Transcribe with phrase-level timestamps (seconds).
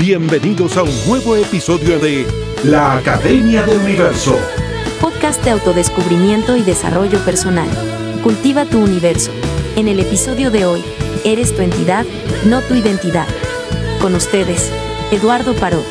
[0.00, 2.26] Bienvenidos a un nuevo episodio de
[2.64, 4.34] La Academia del Universo.
[4.98, 7.68] Podcast de autodescubrimiento y desarrollo personal.
[8.22, 9.30] Cultiva tu universo.
[9.76, 10.82] En el episodio de hoy,
[11.22, 12.06] eres tu entidad,
[12.46, 13.26] no tu identidad.
[14.00, 14.72] Con ustedes,
[15.10, 15.82] Eduardo Paró.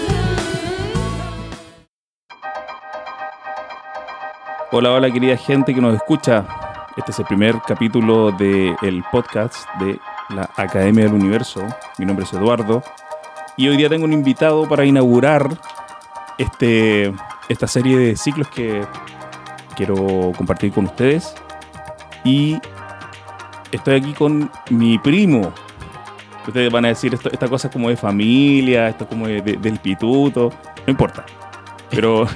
[4.72, 6.48] Hola, hola querida gente que nos escucha.
[6.98, 10.00] Este es el primer capítulo del podcast de
[10.30, 11.64] la Academia del Universo.
[12.00, 12.82] Mi nombre es Eduardo
[13.60, 15.50] y hoy día tengo un invitado para inaugurar
[16.38, 17.14] este,
[17.50, 18.86] esta serie de ciclos que
[19.76, 21.36] quiero compartir con ustedes.
[22.24, 22.58] Y
[23.74, 25.54] estoy aquí con mi primo.
[26.48, 29.80] Ustedes van a decir, esto, esta cosa es como de familia, esto es como del
[29.80, 30.54] pituto.
[30.88, 31.26] No importa.
[31.90, 32.30] Pero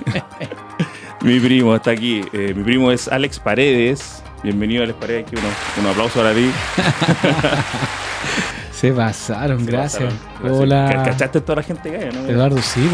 [1.22, 2.22] mi primo está aquí.
[2.34, 4.22] Eh, mi primo es Alex Paredes.
[4.44, 5.26] Bienvenido, Alex Paredes.
[5.26, 5.38] Aquí
[5.80, 6.52] un aplauso para ti.
[8.84, 10.14] Se pasaron, gracias.
[10.44, 11.04] Hola.
[11.06, 12.28] ¿Cachaste toda la gente que hay, no?
[12.28, 12.86] Eduardo, sí,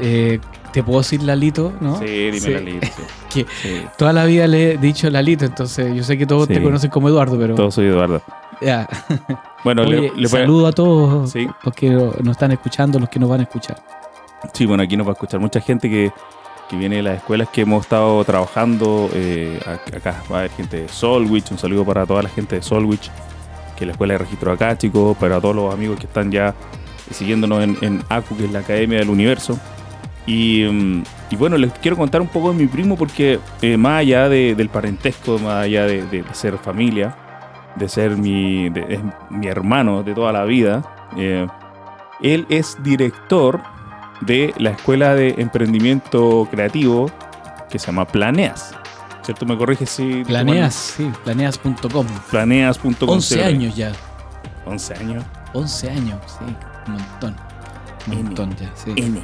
[0.00, 0.40] eh,
[0.72, 1.74] ¿Te puedo decir Lalito?
[1.78, 1.98] ¿no?
[1.98, 2.86] Sí, dime Lalito.
[3.28, 3.44] que
[3.98, 7.10] Toda la vida le he dicho Lalito, entonces yo sé que todos te conocen como
[7.10, 7.56] Eduardo, pero.
[7.56, 8.22] Todos soy Eduardo.
[8.62, 8.88] Ya.
[9.64, 13.42] Bueno, le, saludo a todos los que nos están escuchando, los que nos van a
[13.42, 13.76] escuchar.
[14.54, 16.12] Sí, bueno, aquí nos va a escuchar mucha gente que,
[16.70, 19.10] viene de las escuelas que hemos estado trabajando.
[19.12, 22.62] Eh, acá va a haber gente de Solwich, un saludo para toda la gente de
[22.62, 23.10] Solwich
[23.78, 26.54] que la escuela de registro acá, chicos, para todos los amigos que están ya
[27.10, 29.58] siguiéndonos en, ACU, que es la Academia del Universo.
[30.26, 34.28] Mm, y, bueno, les quiero contar un poco de mi primo porque eh, más allá
[34.28, 37.16] del parentesco, más allá de, ser familia,
[37.76, 38.70] de ser mi,
[39.30, 40.82] mi hermano de toda la vida,
[41.16, 41.46] eh,
[42.20, 43.62] él es director
[44.20, 47.10] de la Escuela de Emprendimiento Creativo
[47.70, 48.74] que se llama Planeas.
[49.28, 49.44] ¿Cierto?
[49.44, 50.24] Me corrige si...
[50.24, 52.06] Planeas, sí, planeas.com.
[52.30, 53.10] Planeas.com.
[53.10, 53.92] 11 años ya.
[54.64, 55.24] 11 años.
[55.52, 56.44] 11 años, sí,
[56.86, 57.36] un montón.
[58.06, 58.94] Un montón ya, sí.
[58.96, 59.20] N.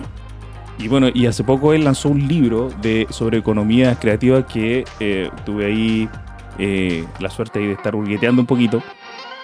[0.77, 5.31] Y bueno, y hace poco él lanzó un libro de, sobre economía creativa que eh,
[5.47, 6.10] tuve ahí
[6.59, 8.82] eh, la suerte de estar hurgueteando un poquito,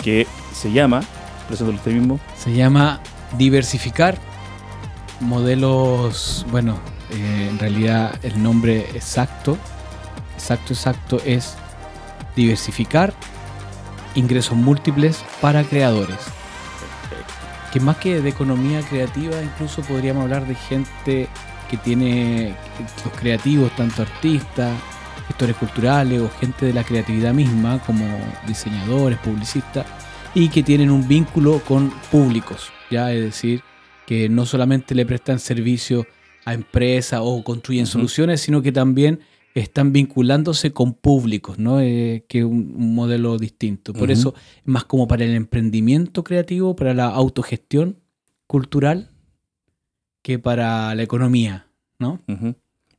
[0.02, 1.00] que se llama,
[1.48, 2.20] preséntalo usted mismo.
[2.36, 3.00] Se llama
[3.38, 4.18] Diversificar
[5.20, 6.78] modelos, bueno,
[7.10, 9.56] eh, en realidad el nombre exacto
[10.40, 11.54] exacto, exacto es
[12.34, 13.12] diversificar
[14.14, 16.18] ingresos múltiples para creadores.
[17.72, 21.28] Que más que de economía creativa, incluso podríamos hablar de gente
[21.70, 22.54] que tiene
[23.04, 24.72] los creativos, tanto artistas,
[25.28, 28.04] gestores culturales o gente de la creatividad misma, como
[28.46, 29.86] diseñadores, publicistas,
[30.34, 33.62] y que tienen un vínculo con públicos, ya es decir,
[34.06, 36.06] que no solamente le prestan servicio
[36.44, 39.20] a empresas o construyen soluciones, sino que también
[39.54, 41.80] están vinculándose con públicos, ¿no?
[41.80, 43.92] Eh, que un, un, modelo distinto.
[43.92, 47.96] Por eso es más como para el emprendimiento creativo, para la autogestión
[48.46, 49.10] cultural,
[50.22, 51.66] que para la economía,
[51.98, 52.20] ¿no?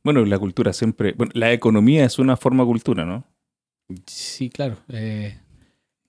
[0.04, 1.12] Bueno, la cultura siempre...
[1.12, 3.24] Bueno, la economía es una forma de cultura, ¿no?
[4.06, 4.78] Sí, claro.
[4.88, 5.38] Eh,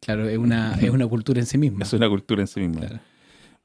[0.01, 1.83] claro, es una, es una cultura en sí misma.
[1.83, 3.01] Es una cultura en sí misma.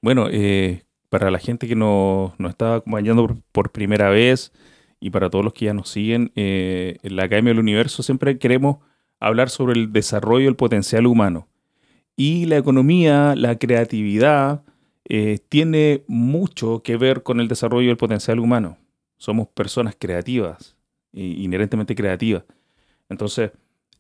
[0.03, 4.53] Bueno, eh, para la gente que nos, nos está acompañando por primera vez
[5.01, 8.39] y para todos los que ya nos siguen, eh, en la Academia del Universo siempre
[8.39, 8.79] queremos
[9.21, 11.49] hablar sobre el desarrollo del potencial humano.
[12.17, 14.63] Y la economía, la creatividad,
[15.05, 18.77] eh, tiene mucho que ver con el desarrollo del potencial humano.
[19.17, 20.77] Somos personas creativas,
[21.13, 22.45] inherentemente creativas.
[23.09, 23.53] Entonces,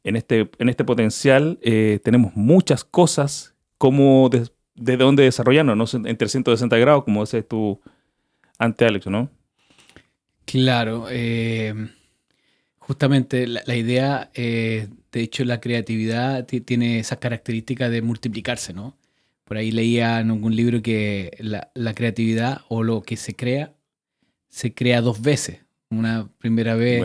[0.04, 6.08] en este, en este potencial eh, tenemos muchas cosas como de, de dónde desarrollarnos, ¿no?
[6.08, 7.81] en 360 grados, como dices tú
[8.58, 9.31] ante Alex, ¿no?
[10.48, 11.75] Claro, eh,
[12.78, 18.97] justamente la, idea, eh, de hecho la creatividad tiene esa característica de multiplicarse, ¿no?
[19.44, 23.75] Por ahí leía en algún libro que la, creatividad o lo que se crea,
[24.48, 25.60] se crea dos veces.
[25.91, 27.03] Una primera vez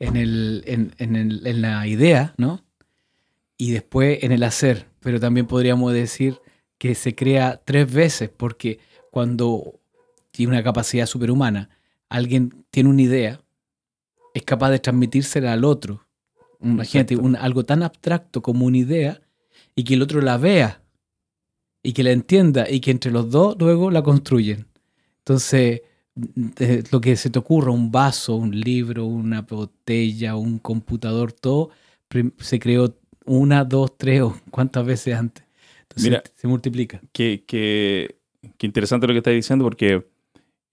[0.00, 2.64] En, el, en, en la idea, ¿no?
[3.58, 4.86] Y después en el hacer.
[5.00, 6.38] Pero también podríamos decir
[6.78, 8.78] que se crea tres veces porque
[9.10, 9.80] cuando
[10.30, 11.75] tiene una capacidad superhumana,
[12.08, 13.40] alguien tiene una idea,
[14.34, 16.06] es capaz de transmitírsela al otro.
[16.60, 19.20] Imagínate, un, algo tan abstracto como una idea
[19.74, 20.82] y que el otro la vea
[21.82, 24.66] y que la entienda y que entre los dos luego la construyen.
[25.18, 25.82] Entonces,
[26.90, 31.70] lo que se te ocurra, un vaso, un libro, una botella, un computador, todo
[32.38, 35.44] se creó una, dos, tres o cuántas veces antes.
[35.82, 37.00] Entonces, se multiplica.
[37.12, 38.18] Qué, qué,
[38.56, 40.06] qué interesante lo que estás diciendo porque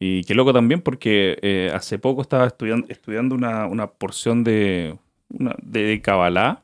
[0.06, 4.98] y qué loco también porque eh, hace poco estaba estudiando, estudiando una, porción de,
[5.30, 6.62] una, de Kabbalah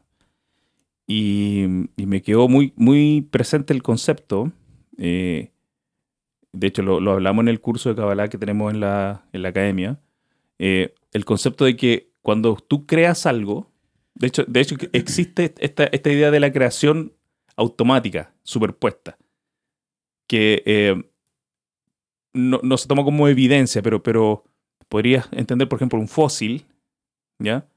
[1.08, 1.66] y,
[1.96, 4.52] me quedó muy, muy presente el concepto.
[4.98, 5.54] Eh,
[6.52, 9.42] de hecho lo, lo hablamos en el curso de Kabbalah que tenemos en la, en
[9.42, 10.02] la academia,
[10.58, 13.72] eh, el concepto de que cuando tú creas algo,
[14.16, 17.14] de hecho, de hecho existe esta, esta idea de la creación
[17.56, 19.18] automática, superpuesta,
[20.28, 21.09] que eh,
[22.40, 24.44] no, no se toma como evidencia, pero, pero
[24.88, 26.66] podrías entender, por ejemplo, un fósil,
[27.40, 27.68] ¿ya?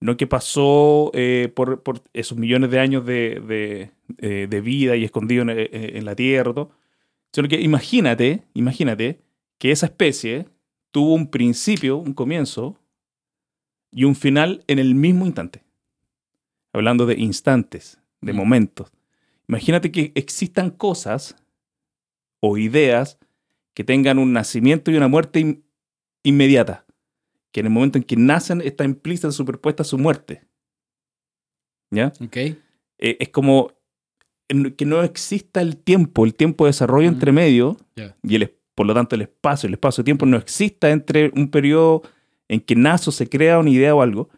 [0.00, 4.96] No que pasó eh, por, por esos millones de años de, de, eh, de vida
[4.96, 6.70] y escondido en, eh, en la tierra, todo,
[7.32, 9.20] sino que imagínate, imagínate
[9.58, 10.48] que esa especie
[10.90, 12.78] tuvo un principio, un comienzo
[13.92, 15.62] y un final en el mismo instante.
[16.72, 18.36] Hablando de instantes, de Mm.
[18.36, 18.92] momentos.
[19.48, 21.36] Imagínate que existan cosas
[22.40, 23.18] o ideas
[23.80, 25.64] que tengan un nacimiento y una muerte in-
[26.22, 26.84] inmediata.
[27.50, 30.44] Que en el momento en que nacen está implícita, superpuesta su muerte.
[31.90, 32.12] ¿Ya?
[32.22, 32.36] ¿Ok?
[32.36, 32.56] Eh,
[32.98, 33.72] es como
[34.76, 37.14] que no exista el tiempo, el tiempo de desarrollo Mm.
[37.14, 37.76] entre medio
[38.22, 42.02] y el, por lo tanto el espacio, el espacio-tiempo no exista entre un periodo
[42.48, 44.28] en que nace o se crea una idea o algo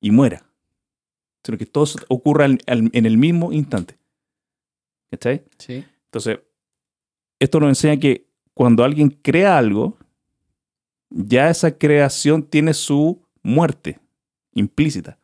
[0.00, 0.42] y muera.
[1.44, 3.98] Sino que todo ocurra al- al- en el mismo instante.
[5.10, 5.44] ¿Cachai?
[5.58, 5.84] Sí.
[6.06, 6.38] Entonces,
[7.38, 8.25] esto nos enseña que
[8.56, 9.98] cuando alguien crea algo,
[11.10, 14.00] ya esa creación tiene su muerte
[14.54, 15.18] implícita.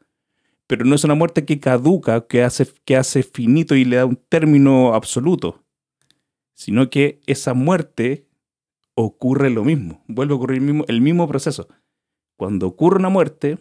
[0.67, 4.05] Pero no es una muerte que caduca, que hace, que hace finito y le da
[4.05, 5.65] un término absoluto,
[6.53, 8.27] sino que esa muerte
[8.95, 11.69] ocurre lo mismo, vuelve a ocurrir el mismo, el mismo proceso.
[12.37, 13.57] Cuando ocurre una muerte,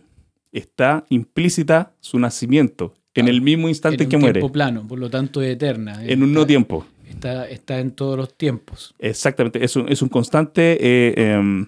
[0.51, 4.99] está implícita su nacimiento en el mismo instante en que un muere, tiempo plano, por
[4.99, 6.05] lo tanto es eterna.
[6.05, 6.85] en un no tiempo.
[7.11, 8.95] Está, está en todos los tiempos.
[8.99, 11.67] Exactamente, es un, es un constante, eh, em,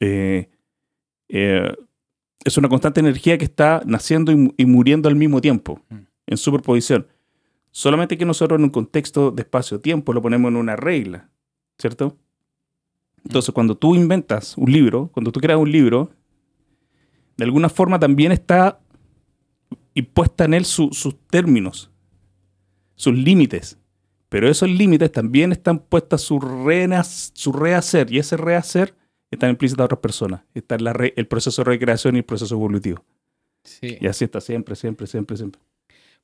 [0.00, 0.48] eh,
[1.28, 1.74] eh,
[2.44, 5.96] es una constante energía que está naciendo y, mu- y muriendo al mismo tiempo, Mm.
[6.28, 7.06] en superposición.
[7.72, 11.28] Solamente que nosotros en un contexto de espacio-tiempo lo ponemos en una regla,
[11.78, 12.16] ¿cierto?
[13.24, 16.10] Entonces, cuando tú inventas un libro, cuando tú creas un libro,
[17.36, 18.80] de alguna forma también está
[19.94, 21.90] impuesta en él su- sus términos,
[22.94, 23.76] sus límites.
[24.30, 28.94] Pero esos límites también están puestas su, renas- su rehacer, y ese rehacer
[29.30, 30.40] está implícito a otras personas.
[30.54, 33.04] Está en la re- el proceso de recreación y el proceso evolutivo.
[33.64, 33.98] Sí.
[34.00, 35.60] Y así está siempre, siempre, siempre, siempre.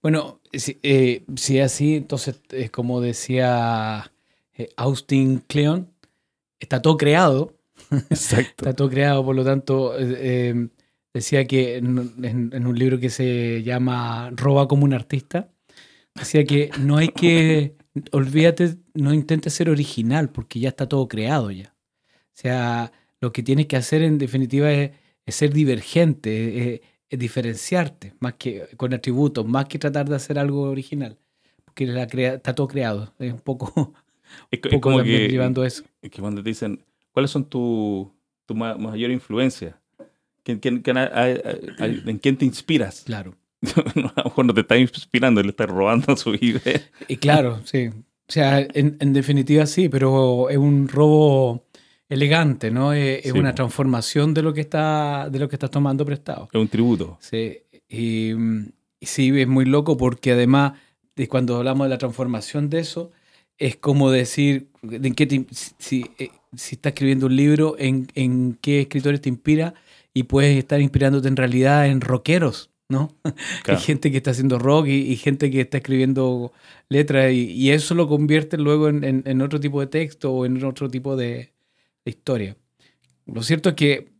[0.02, 4.10] Bueno, si, eh, si así, entonces es como decía
[4.56, 5.88] eh, Austin Kleon,
[6.60, 7.54] está todo creado,
[8.10, 8.52] Exacto.
[8.64, 10.68] está todo creado, por lo tanto, eh, eh,
[11.12, 15.48] decía que en, en- en un libro que se llama Roba como un artista,
[16.14, 17.74] decía que no hay que,
[18.12, 21.74] olvídate, no intentes ser original, porque ya está todo creado ya.
[22.08, 24.90] O sea, lo que tienes que hacer en definitiva es,
[25.24, 30.38] es ser divergente, es, es diferenciarte, más que con atributos, más que tratar de hacer
[30.38, 31.18] algo original.
[31.64, 33.12] Porque la crea- está todo creado.
[33.18, 33.94] Es un poco, un
[34.50, 35.84] es poco como que, llevando eso.
[36.02, 38.12] es que cuando te dicen, ¿cuáles son tu,
[38.44, 39.80] tu ma- mayor influencia?
[40.42, 43.02] ¿Quién- quién- quién ha- ha- ha- ¿En quién te inspiras?
[43.04, 43.34] Claro.
[43.76, 46.80] a lo mejor no te estás inspirando, le estás robando su idea.
[47.08, 47.88] Y claro, sí.
[47.88, 51.64] O sea, en, en definitiva sí, pero es un robo
[52.08, 52.92] elegante, ¿no?
[52.92, 56.48] Es, Sí, una transformación de lo que está, de lo que estás tomando prestado.
[56.52, 57.16] Es un tributo.
[57.20, 57.58] Sí,
[57.88, 58.32] y,
[59.00, 60.72] y sí, es muy loco porque además
[61.14, 63.12] de cuando hablamos de la transformación de eso,
[63.58, 68.08] es como decir, ¿en qué te- si, si, eh, si estás escribiendo un libro, en,
[68.14, 69.74] en qué escritores te inspira
[70.12, 73.16] y puedes estar inspirándote en realidad en rockeros, ¿no?
[73.62, 73.78] Claro.
[73.78, 76.52] Hay gente que está haciendo rock y, y gente que está escribiendo
[76.88, 80.46] letras y, y eso lo convierte luego en, en- en otro tipo de texto o
[80.46, 81.52] en otro tipo de,
[82.04, 82.56] de historia.
[83.26, 84.12] Lo cierto es que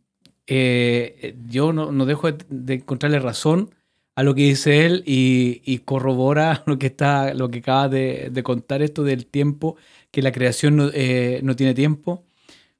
[0.47, 3.71] eh, yo no, no dejo de, de encontrarle razón
[4.15, 8.29] a lo que dice él y, y corrobora lo que está lo que acaba de,
[8.31, 9.77] de contar esto del tiempo
[10.11, 12.25] que la creación no, eh, no tiene tiempo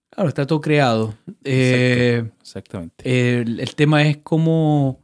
[0.10, 3.06] claro está todo creado Eh, Exactamente.
[3.06, 5.04] el, el tema es cómo,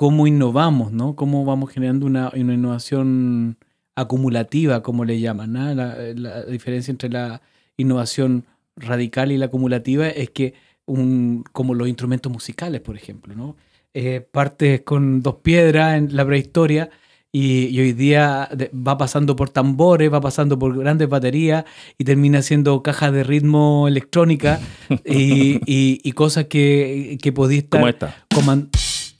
[0.00, 1.14] cómo innovamos, ¿no?
[1.14, 3.58] Cómo vamos generando una, una innovación
[3.94, 5.52] acumulativa, como le llaman.
[5.52, 5.74] ¿no?
[5.74, 7.42] La, la diferencia entre la
[7.76, 10.54] innovación radical y la acumulativa es que,
[10.86, 13.56] un, como los instrumentos musicales, por ejemplo, ¿no?
[13.92, 16.88] Eh, partes con dos piedras en la prehistoria
[17.30, 21.64] y, y hoy día va pasando por tambores, va pasando por grandes baterías
[21.98, 24.60] y termina siendo cajas de ritmo electrónica
[25.04, 28.74] y, y- y cosas que, que podía estar ¿Cómo está?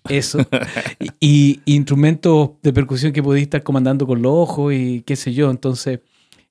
[0.08, 0.38] Eso.
[1.20, 5.32] Y, y instrumentos de percusión que podía estar comandando con los ojos y qué sé
[5.32, 5.50] yo.
[5.50, 6.00] Entonces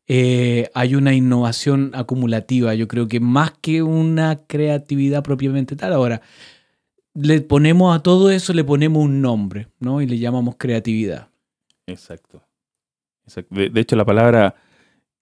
[0.08, 5.94] eh, hay una innovación acumulativa yo creo que más que una creatividad propiamente tal.
[5.94, 6.22] Ahora
[7.16, 11.30] le ponemos a todo eso le ponemos un nombre no y le llamamos creatividad.
[11.88, 12.44] Exacto.
[13.26, 13.54] Exacto.
[13.56, 14.56] De, de hecho, la palabra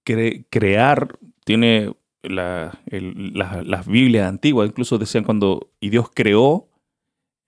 [0.05, 1.93] cre- crear tiene
[2.23, 6.67] la- el- la- las Biblias antiguas incluso decían cuando y Dios creó,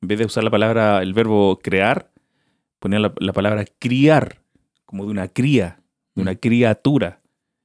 [0.01, 2.11] en vez de usar la palabra, el verbo crear,
[2.79, 4.41] ponían la, la palabra criar,
[4.85, 5.81] como de una cría,
[6.15, 7.21] de una criatura.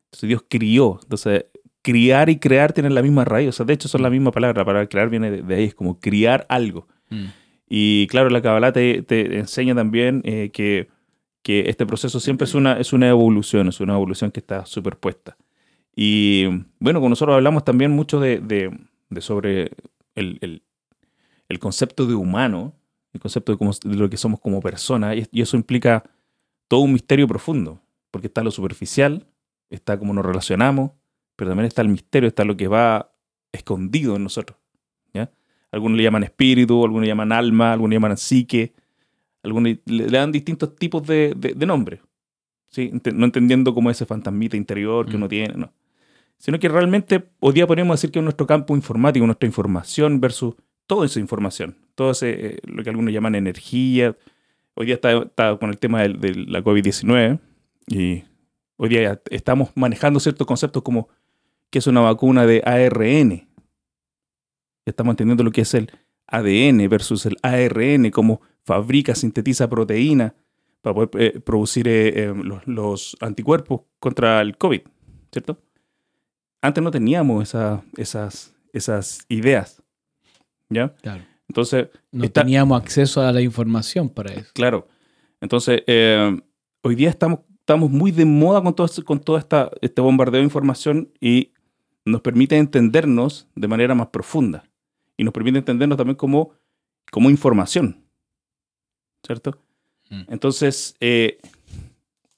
[0.07, 0.99] Entonces Dios crió.
[1.03, 1.47] Entonces,
[1.83, 3.49] criar y crear tienen la misma raíz.
[3.49, 4.61] O sea, de hecho son la misma palabra.
[4.63, 6.89] La palabra crear viene de, de ahí, es como criar algo.
[7.11, 7.25] Mm.
[7.69, 10.89] Y claro, la Kabbalah te, te enseña también eh, que,
[11.43, 15.37] que este proceso siempre es una, es una evolución, es una evolución que está superpuesta.
[15.97, 16.47] Y
[16.81, 18.77] bueno, con nosotros hablamos también mucho de, de-
[19.11, 19.71] de sobre
[20.15, 20.63] el, el-
[21.55, 22.75] el concepto de humano,
[23.13, 26.03] el concepto de, de lo que somos como personas, y, y eso implica
[26.69, 27.81] todo un misterio profundo,
[28.11, 29.27] porque está lo superficial,
[29.71, 30.91] está cómo nos relacionamos,
[31.37, 33.13] pero también está el misterio, está lo que va
[33.53, 34.59] escondido en nosotros.
[35.13, 35.31] ¿ya?
[35.71, 38.75] Algunos le llaman espíritu, algunos le llaman alma, algunos le llaman psique,
[39.45, 42.01] algunos le, dan distintos tipos de, de, de nombres,
[42.69, 42.93] ¿sí?
[43.15, 45.17] No entendiendo cómo ese fantasmita interior que Mm.
[45.17, 45.73] uno tiene, no.
[46.39, 50.55] Sino que realmente hoy día podríamos decir que es nuestro campo informático, nuestra información versus
[50.87, 54.17] toda esa información, todo ese, eh, lo que algunos llaman energía.
[54.75, 57.39] Hoy día está, con el tema de, la COVID-19
[57.87, 58.25] y
[58.77, 61.09] hoy día estamos manejando ciertos conceptos como
[61.71, 63.49] que es una vacuna de ARN.
[64.85, 65.91] Estamos entendiendo lo que es el
[66.27, 70.35] ADN versus el ARN, cómo fabrica, sintetiza proteína
[70.83, 72.35] para poder eh, producir eh,
[72.67, 74.83] los, anticuerpos contra el COVID,
[75.33, 75.59] ¿cierto?
[76.61, 79.83] Antes no teníamos esa- esas, esas ideas,
[80.69, 80.95] ¿ya?
[80.97, 81.23] Claro.
[81.49, 84.51] Entonces, No Está- teníamos acceso a la información para eso.
[84.55, 84.89] Claro.
[85.41, 86.41] Entonces, eh,
[86.83, 90.39] hoy día estamos, estamos muy de moda con todo, este- con todo esta, este bombardeo
[90.41, 91.53] de información y
[92.05, 94.65] nos permite entendernos de manera más profunda.
[95.17, 96.53] Y nos permite entendernos también como,
[97.11, 98.05] como información.
[99.25, 99.59] ¿Cierto?
[100.11, 100.23] Mm.
[100.29, 101.39] Entonces, eh,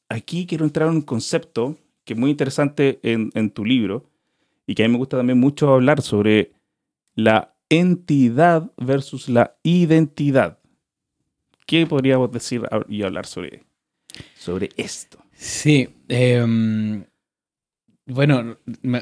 [0.08, 4.08] aquí quiero entrar en un concepto que es muy interesante en, en tu libro
[4.66, 6.52] y que a mí me gusta también mucho hablar sobre
[7.14, 10.58] la entidad versus la identidad.
[11.66, 13.64] ¿Qué podríamos decir y hablar sobre,
[14.36, 15.18] sobre esto?
[15.32, 15.88] Sí.
[16.08, 17.04] em,
[18.06, 18.56] bueno,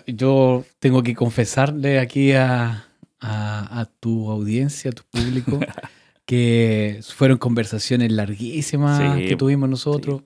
[0.07, 2.89] yo tengo que confesarle aquí a,
[3.21, 5.61] a- a tu audiencia, a tu público,
[6.25, 10.23] que fueron conversaciones larguísimas Sí, que tuvimos nosotros,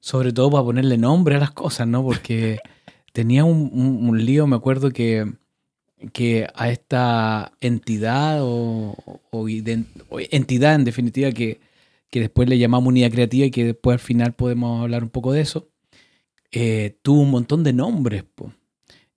[0.00, 2.02] sobre todo para ponerle nombre a las cosas, ¿no?
[2.02, 2.58] Porque
[3.12, 5.30] tenía un, un- un lío, me acuerdo que,
[6.12, 8.96] que a esta entidad o,
[9.30, 11.60] o iden- o entidad en definitiva que,
[12.10, 15.32] que después le llamamos unidad creativa y que después al final podemos hablar un poco
[15.32, 15.68] de eso,
[16.50, 18.24] eh, tuvo un montón de nombres.
[18.34, 18.52] po.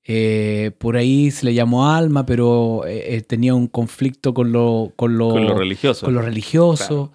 [0.08, 5.18] Eh, por ahí se le llamó alma, pero eh, tenía un conflicto con lo, con
[5.18, 6.06] lo, Con lo religioso.
[6.06, 7.12] con lo religioso.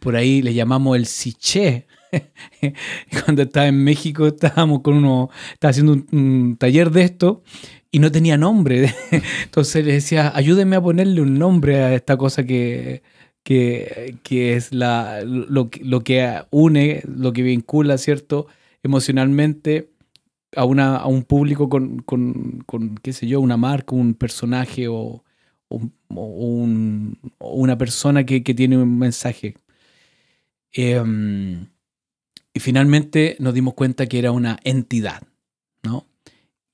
[0.00, 1.86] Por ahí le llamamos el Siché.
[3.24, 7.42] Cuando estaba en México estábamos con uno, estaba haciendo un, un taller de esto
[7.94, 8.92] y no tenía nombre.
[9.44, 13.02] Entonces le decía, ayúdenme a ponerle un nombre a esta cosa que,
[13.44, 18.46] que, que es la, lo, lo que une, lo que vincula, ¿cierto?
[18.82, 19.90] Emocionalmente
[20.56, 24.88] a, una, a un público con, con, con, qué sé yo, una marca, un personaje
[24.88, 25.24] o,
[26.08, 29.54] un- una persona que, que tiene un mensaje.
[30.72, 31.68] Em,
[32.54, 35.22] y finalmente nos dimos cuenta que era una entidad,
[35.82, 36.06] ¿no?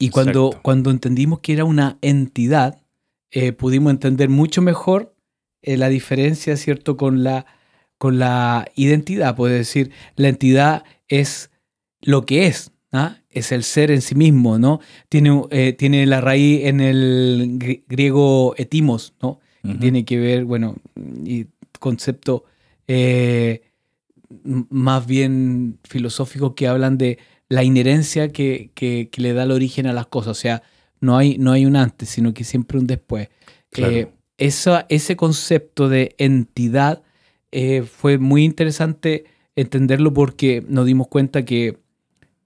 [0.00, 0.62] Y cuando, Exacto.
[0.62, 2.83] cuando entendimos que era una entidad,
[3.30, 5.14] eh, pudimos entender mucho mejor
[5.62, 7.47] eh, la diferencia, ¿cierto?, con la,
[7.99, 9.37] con la identidad.
[9.37, 11.50] Puede decir, la entidad es
[12.00, 13.19] lo que es, ¿ah?
[13.28, 14.80] es el ser en sí mismo, ¿no?
[15.11, 19.38] Tiene, eh, tiene la raíz en el gri- griego etimos, ¿no?
[19.62, 20.76] que tiene que ver, bueno,
[21.23, 21.45] y
[21.78, 22.45] concepto
[22.88, 23.61] eh,
[24.71, 27.19] más bien filosófico que hablan de
[27.50, 30.30] la inherencia que, que- que le da el origen a las cosas.
[30.30, 30.62] O sea,
[31.00, 33.28] no hay, no hay un antes, sino que siempre un después.
[33.71, 33.92] Claro.
[33.95, 37.02] Eh, esa- ese concepto de entidad
[37.52, 39.25] eh, fue muy interesante
[39.57, 41.76] entenderlo porque nos dimos cuenta que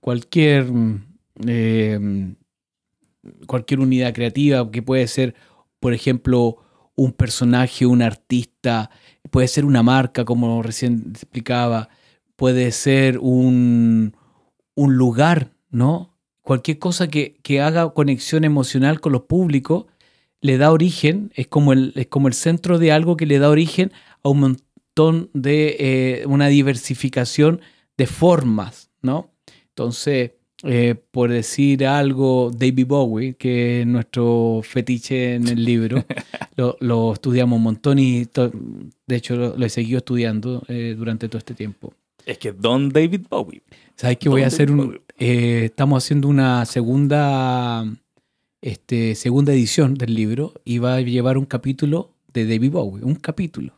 [0.00, 1.04] cualquier, mm,
[1.46, 2.34] eh,
[3.46, 5.34] cualquier unidad creativa, que puede ser,
[5.80, 6.56] por ejemplo,
[6.96, 8.90] un personaje, un artista,
[9.30, 11.88] puede ser una marca, como recién explicaba,
[12.36, 14.16] puede ser un,
[14.74, 16.14] un lugar, ¿no?
[16.42, 19.86] Cualquier cosa que, que haga conexión emocional con los públicos
[20.40, 23.48] le da origen, es como, el, es como el centro de algo que le da
[23.48, 27.62] origen a un montón de eh, una diversificación
[27.96, 29.30] de formas, ¿no?
[29.68, 36.04] Entonces, eh, por decir algo, David Bowie, que es nuestro fetiche en el libro,
[36.56, 38.24] lo, lo estudiamos un montón y
[39.06, 41.94] de hecho lo, lo he seguido estudiando eh, durante todo este tiempo.
[42.26, 43.62] Es que Don David Bowie.
[43.96, 45.00] ¿Sabes que voy a ¿Dónde hacer un...
[45.18, 47.84] Eh, estamos haciendo una segunda
[48.64, 53.74] este, segunda edición del libro iba a llevar un capítulo de David Bowie, un capítulo.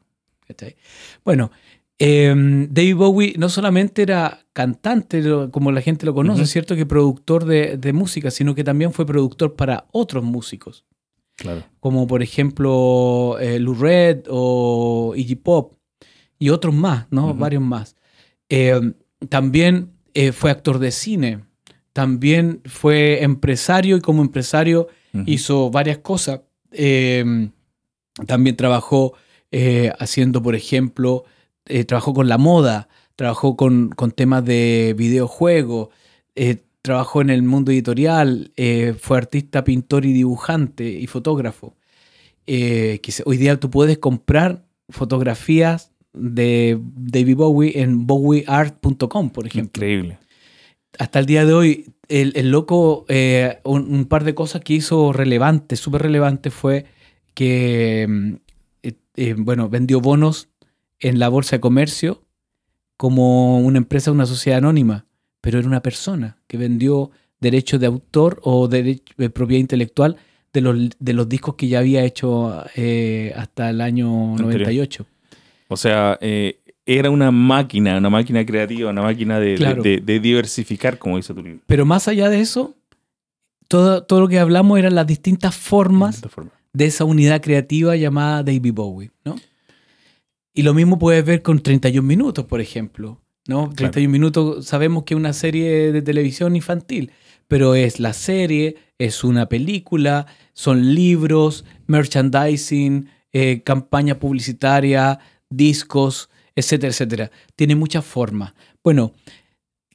[0.47, 0.77] ¿cachai?
[1.25, 1.51] Bueno,
[1.99, 6.47] em, David Bowie no solamente era cantante, como la gente lo conoce.
[6.47, 6.77] ¿cierto?
[6.77, 10.85] Que productor de, de música, sino que también fue productor para otros músicos,
[11.35, 11.65] Claro.
[11.81, 15.75] como por ejemplo eh, Lou Reed o Iggy Pop
[16.39, 17.35] y otros más, ¿no?
[17.35, 17.97] Varios más.
[18.49, 18.93] Eh,
[19.29, 21.45] también eh, fue actor de cine,
[21.93, 24.89] también fue empresario y como empresario
[25.25, 26.41] hizo varias cosas.
[26.73, 27.51] Eh,
[28.27, 29.15] también trabajó
[29.51, 31.25] eh, haciendo, por ejemplo,
[31.67, 35.89] eh, trabajó con la moda, trabajó con, con temas de videojuegos,
[36.83, 38.53] trabajó en el mundo editorial,
[39.01, 41.77] fue artista, pintor y dibujante y fotógrafo.
[42.47, 50.19] Hoy día tú puedes comprar fotografías de David Bowie en bowieart.com, por ejemplo Increíble.
[50.99, 54.75] hasta el día de hoy, el, el loco, eh, un, un par de cosas que
[54.75, 56.87] hizo relevante, súper relevante, fue
[57.35, 58.39] que,
[58.83, 60.49] eh, eh, bueno, vendió bonos
[60.99, 62.23] en la bolsa de comercio
[62.97, 65.07] como una empresa, una sociedad anónima,
[65.43, 70.17] pero era una persona que vendió derechos de autor o derecho de propiedad intelectual
[70.53, 74.63] de los, de los discos que ya había hecho eh, hasta el año Anterior.
[74.63, 75.07] 98.
[75.69, 79.83] O sea, eh, era una máquina, una máquina creativa, una máquina de, de- Claro.
[79.83, 81.61] de- de diversificar, como dice tu libro.
[81.67, 82.75] Pero más allá de eso,
[83.69, 86.53] todo, todo lo que hablamos eran las distintas formas forma.
[86.73, 89.37] de esa unidad creativa llamada David Bowie, ¿no?
[90.55, 93.71] Y lo mismo puedes ver con 31 minutos, por ejemplo, ¿no?
[93.75, 97.11] 31 minutos sabemos que es una serie de televisión infantil,
[97.49, 101.65] pero es la serie, es una película, son libros,
[102.21, 105.19] merchandising, eh, campaña publicitaria,
[105.51, 107.31] discos, etcétera, etcétera.
[107.55, 108.55] Tiene muchas formas.
[108.83, 109.13] Bueno,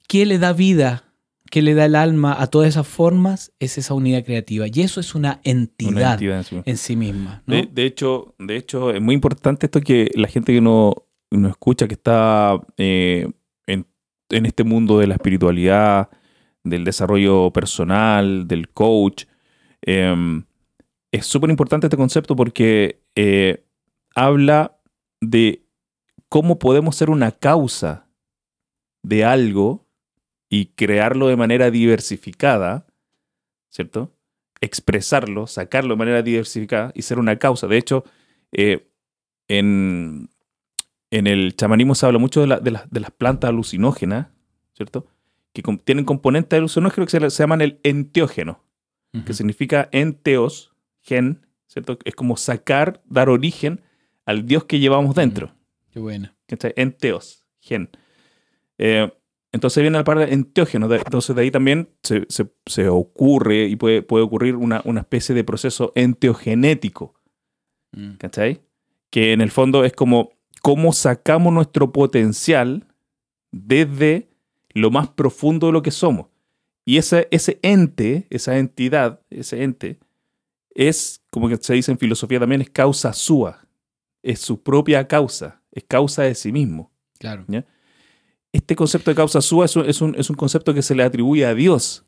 [0.08, 1.06] ¿qué le da vida?
[1.50, 3.52] ¿Qué le da el alma a todas esas formas?
[3.60, 4.66] Es esa unidad creativa.
[4.72, 6.62] Y eso es una entidad Una entidad en sí.
[6.64, 7.44] en sí misma.
[7.46, 7.56] ¿no?
[7.56, 10.94] De, de hecho, de hecho, es muy importante esto que la gente que no,
[11.30, 13.28] no escucha, que está eh,
[13.68, 13.86] en,
[14.30, 16.10] en este mundo de la espiritualidad,
[16.64, 19.26] del desarrollo personal, del coach,
[19.82, 20.44] eh,
[21.12, 23.66] es súper importante este concepto porque eh,
[24.16, 24.78] habla
[25.22, 25.64] de
[26.30, 28.08] cómo podemos ser una causa
[29.04, 29.88] de algo
[30.50, 32.88] y crearlo de manera diversificada,
[33.70, 34.14] ¿cierto?
[34.64, 37.66] expresarlo, sacarlo de manera diversificada y ser una causa.
[37.66, 38.04] De hecho,
[38.52, 38.92] eh,
[39.48, 40.30] en,
[41.10, 44.28] en el chamanismo se habla mucho de, la- de las- de las plantas alucinógenas,
[44.74, 45.08] ¿cierto?
[45.52, 48.64] Que tienen componentes alucinógenos que se, llaman el enteógeno,
[49.26, 51.98] que significa enteos, gen, ¿cierto?
[52.06, 53.82] Es como sacar, dar origen
[54.32, 55.52] al Dios que llevamos dentro.
[55.92, 56.36] Qué buena.
[56.48, 56.74] ¿cachai?
[56.76, 57.90] Enteos, gen.
[58.78, 59.12] Eh,
[59.52, 60.92] entonces viene la palabra enteógeno.
[60.94, 65.36] Entonces de ahí también se, se- se ocurre y puede, puede ocurrir una, una especie
[65.36, 67.14] de proceso enteogenético,
[67.94, 68.14] Mm.
[68.14, 68.62] ¿cachai?
[69.10, 72.88] Que en el fondo es como cómo sacamos nuestro potencial
[73.52, 74.30] desde
[74.74, 76.28] lo más profundo de lo que somos.
[76.86, 80.00] Y ese, ese ente, esa entidad, ese ente,
[80.74, 83.68] es, como que se dice en filosofía también, es causa sua.
[84.24, 86.92] Es su propia causa, es causa de sí mismo.
[87.20, 87.46] Claro.
[88.52, 91.04] Este concepto de causa sua es un, es un- es un concepto que se le
[91.04, 92.06] atribuye a Dios,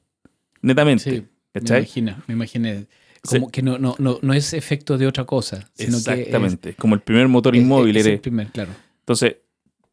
[0.62, 1.04] netamente.
[1.04, 1.22] Sí,
[1.54, 1.78] me ¿cachai?
[1.80, 2.88] imagino, me imaginé.
[3.24, 3.40] Sí.
[3.40, 6.72] Como que no, no, no, no es efecto de otra cosa, sino Exactamente.
[6.72, 7.96] Es como el primer motor es, inmóvil.
[7.96, 8.72] es el primer, claro.
[9.00, 9.38] Entonces,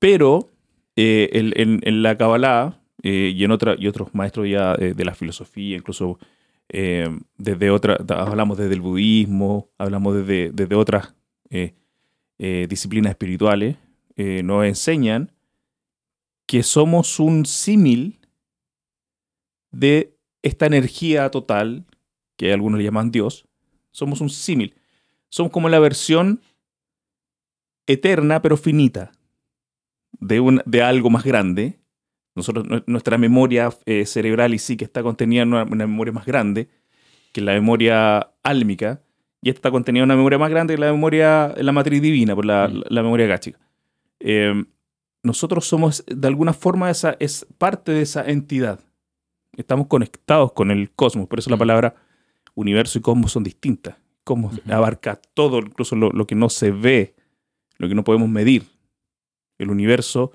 [0.00, 0.50] pero
[0.96, 5.04] eh, en, en la Kabbalah eh, y en otra, y otros maestros ya eh, de
[5.04, 6.18] la filosofía, incluso
[6.68, 11.14] eh, desde otra, hablamos desde el budismo, hablamos desde, desde otras
[11.50, 11.74] eh,
[12.42, 13.76] eh, disciplinas espirituales,
[14.16, 15.30] eh, nos enseñan
[16.46, 18.18] que somos un símil
[19.70, 21.84] de esta energía total,
[22.36, 23.46] que algunos le llaman Dios,
[23.92, 24.74] somos un símil.
[25.28, 26.40] Somos como la versión
[27.86, 29.12] eterna pero finita
[30.12, 31.78] de, un, de algo más grande.
[32.34, 36.24] Nosotros, nu- nuestra memoria eh, cerebral y sí que está contenida en una memoria más
[36.24, 36.68] grande
[37.32, 39.02] que la memoria álmica,
[39.42, 42.34] y esta está contenida en una memoria más grande que la memoria, la matriz divina,
[42.34, 42.82] por la, Mm.
[42.88, 43.58] la memoria gáchica.
[44.20, 44.64] Eh,
[45.22, 48.80] nosotros somos, de alguna forma, esa, es parte de esa entidad.
[49.56, 51.60] Estamos conectados con el cosmos, por eso la Mm.
[51.60, 51.94] palabra
[52.54, 53.96] universo y cosmos son distintas.
[54.24, 57.14] Cosmos abarca todo, incluso lo, lo que no se ve,
[57.78, 58.64] lo que no podemos medir.
[59.58, 60.32] El universo,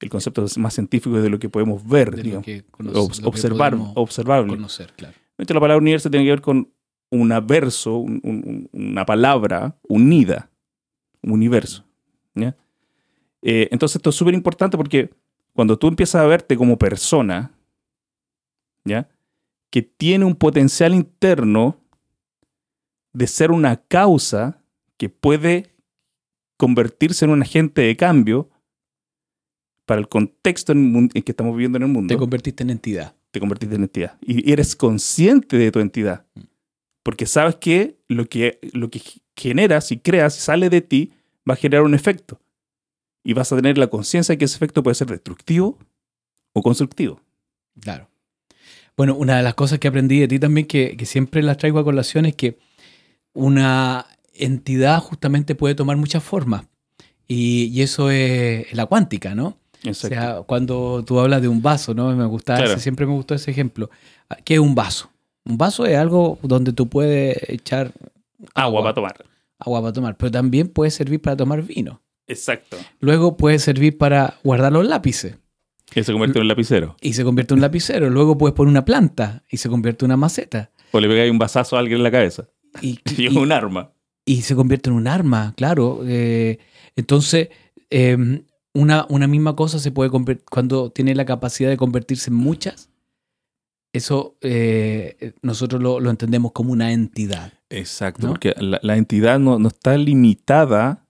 [0.00, 3.76] el concepto es más científico es de lo que podemos ver, digamos, que conoce- observar,
[3.94, 4.54] observable.
[4.54, 5.14] conocer, claro.
[5.36, 6.68] La palabra universo tiene que ver con
[7.10, 10.50] un verso, un- un- una palabra unida,
[11.22, 11.84] un universo.
[12.34, 12.56] ¿ya?
[13.42, 15.10] Eh, entonces, esto es súper importante porque
[15.54, 17.52] cuando tú empiezas a verte como persona,
[18.84, 19.08] ¿ya?
[19.70, 21.76] que tiene un potencial interno
[23.12, 24.62] de ser una causa
[24.96, 25.74] que puede
[26.56, 28.50] convertirse en un agente de cambio
[29.86, 33.14] para el contexto en, en que estamos viviendo en el mundo, Te convertiste en entidad.
[33.30, 34.18] te convertiste en entidad.
[34.20, 36.26] Y eres consciente de tu entidad.
[37.02, 39.00] Porque sabes que lo que, lo que
[39.36, 41.12] generas y creas y sale de ti
[41.48, 42.40] va a generar un efecto.
[43.24, 45.78] Y vas a tener la conciencia de que ese efecto puede ser destructivo
[46.52, 47.20] o constructivo.
[47.80, 48.08] Claro.
[48.96, 51.78] Bueno, una de las cosas que aprendí de ti también, que, que siempre las traigo
[51.78, 52.58] a colación, es que
[53.32, 56.64] una entidad justamente puede tomar muchas formas.
[57.26, 59.58] Y, y eso es la cuántica, ¿no?
[59.88, 62.14] O sea, cuando tú hablas de un vaso, ¿no?
[62.16, 62.72] Me gusta, Claro.
[62.72, 63.90] ese- siempre me gustó ese ejemplo.
[64.44, 65.10] ¿Qué es un vaso?
[65.48, 67.92] Un vaso es algo donde tú puedes echar
[68.54, 69.24] agua para tomar.
[69.58, 72.02] agua para tomar, pero también puede servir para tomar vino.
[72.26, 72.76] Exacto.
[73.00, 75.36] Luego puede servir para guardar los lápices
[75.86, 76.96] Que se convierte en un lapicero.
[77.00, 78.10] y se convierte en un lapicero.
[78.10, 80.70] Luego puedes poner una planta y se convierte en una maceta.
[80.92, 82.48] O le pegáis un vasazo a alguien en la cabeza.
[82.82, 83.92] Y, Y es y- un arma.
[84.26, 86.02] y se convierte en un arma, claro.
[86.06, 86.58] Eh,
[86.96, 87.48] entonces,
[87.88, 88.42] eh,
[88.74, 92.87] una, una misma cosa se puede convertir, cuando tiene la capacidad de convertirse en muchas,
[93.92, 97.52] eso eh, nosotros lo, lo entendemos como una entidad.
[97.70, 98.32] Exacto, ¿No?
[98.32, 101.06] porque la, la entidad no, no está limitada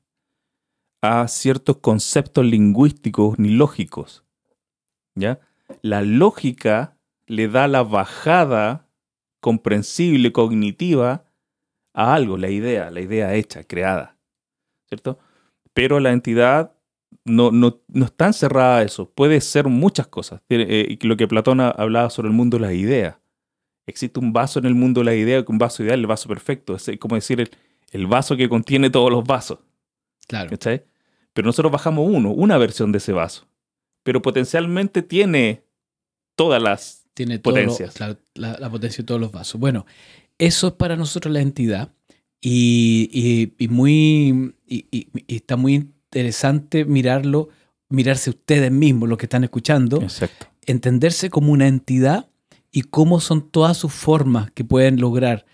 [1.03, 4.25] a ciertos conceptos lingüísticos ni lógicos.
[5.15, 5.41] ¿Ya?
[5.83, 8.89] La lógica le da la bajada
[9.41, 11.25] comprensible, cognitiva
[11.95, 14.17] a algo, la idea, la idea hecha, creada.
[14.89, 15.19] ¿Cierto?
[15.73, 16.73] Pero la entidad
[17.29, 20.41] no, no, no está encerrada a eso, puede ser muchas cosas.
[20.49, 23.17] Eh, lo que Platón ha- hablaba sobre el mundo de las ideas.
[23.87, 26.75] Existe un vaso en el mundo de la idea, un vaso ideal, el vaso perfecto.
[26.77, 27.51] Es como decir el,
[27.93, 29.59] el vaso que contiene todos los vasos.
[30.27, 30.51] Claro.
[30.51, 30.85] ¿cachai?
[31.33, 33.47] Pero nosotros bajamos uno, una versión de ese vaso.
[34.03, 35.63] Pero potencialmente tiene
[36.37, 37.05] todas las...
[37.15, 37.99] Tiene lo- Potencias.
[37.99, 38.17] la,
[38.59, 39.61] la potencia de todos los vasos.
[39.61, 39.87] Bueno,
[40.39, 41.93] eso es para nosotros la entidad
[42.41, 47.51] y, y- y muy, y está muy interesante mirarlo,
[47.89, 50.47] mirarse ustedes mismos, los que están escuchando, Exacto.
[50.67, 52.29] entenderse como una entidad
[52.71, 55.45] y cómo son todas sus formas que pueden lograr.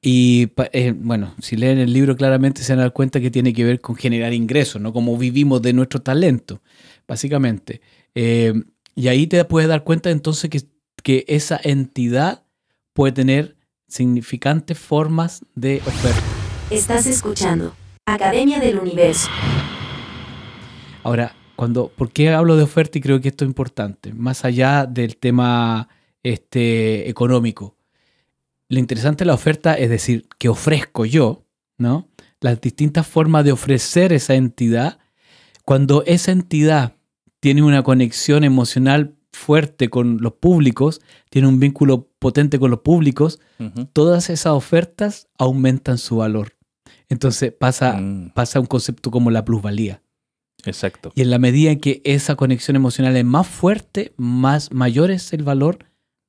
[0.00, 3.52] Y eh, bueno, si leen el libro claramente se van a dar cuenta que tiene
[3.52, 4.92] que ver con generar ingresos, ¿no?
[4.92, 6.60] Como vivimos de nuestro talento,
[7.08, 7.80] básicamente.
[8.14, 8.52] Eh,
[8.94, 10.62] y ahí te puedes dar cuenta entonces que,
[11.02, 12.44] que esa entidad
[12.92, 13.56] puede tener
[13.88, 16.22] significantes formas de oferta.
[16.70, 17.74] Estás escuchando
[18.06, 19.28] Academia del Universo.
[21.04, 22.98] Ahora, cuando, ¿por qué hablo de oferta?
[22.98, 25.88] Y creo que esto es importante, más allá del tema
[26.22, 27.76] este, económico.
[28.68, 31.44] Lo interesante de la oferta es decir, que ofrezco yo,
[31.78, 32.08] ¿no?
[32.40, 34.98] Las distintas formas de ofrecer esa entidad.
[35.64, 36.96] Cuando esa entidad
[37.40, 43.40] tiene una conexión emocional fuerte con los públicos, tiene un vínculo potente con los públicos,
[43.92, 46.56] todas esas ofertas aumentan su valor.
[47.08, 50.00] Entonces pasa, Mm, pasa un concepto como la plusvalía.
[50.66, 51.12] Exacto.
[51.14, 55.32] Y en la medida en que esa conexión emocional es más fuerte, más mayor es
[55.32, 55.78] el valor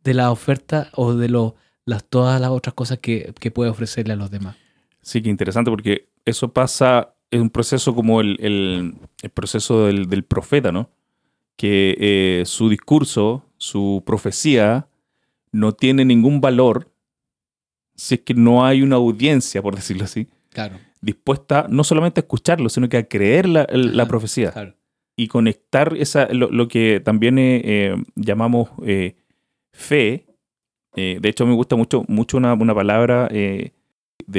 [0.03, 4.13] de la oferta o de lo- las, todas las otras cosas que, que puede ofrecerle
[4.13, 4.55] a los demás.
[5.01, 10.07] Sí, que interesante porque eso pasa en un proceso como el, el- el proceso del,
[10.09, 10.89] del profeta, ¿no?
[11.57, 14.87] Que eh, su discurso, su profecía,
[15.51, 16.91] no tiene ningún valor
[17.95, 22.23] si es que no hay una audiencia, por decirlo así, Claro, dispuesta no solamente a
[22.23, 24.75] escucharlo, sino que a creer la, la Ajá, profecía claro.
[25.15, 29.15] y conectar esa, lo, lo que también eh, eh, llamamos eh,
[29.71, 30.25] fe.
[30.95, 33.71] Eh, de hecho, me gusta mucho, mucho una, una palabra de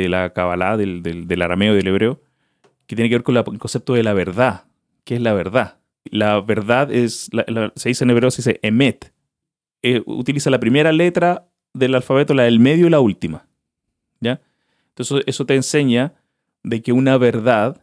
[0.09, 2.21] la Kabbalah, del, del, del arameo, del hebreo,
[2.87, 4.65] que tiene que ver con la- el concepto de la verdad.
[5.05, 5.79] ¿Qué es la verdad?
[6.05, 9.13] La verdad es, la- la- se dice en hebreo, se dice emet.
[10.07, 13.47] Utiliza la primera letra del alfabeto, la del medio y la última.
[14.21, 14.41] ¿Ya?
[14.89, 16.15] Entonces, eso te enseña
[16.67, 17.81] de que una verdad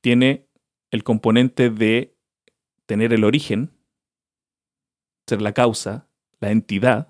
[0.00, 0.46] tiene
[0.90, 2.16] el componente de
[2.86, 3.70] tener el origen,
[5.26, 6.08] ser la causa,
[6.40, 7.08] la entidad,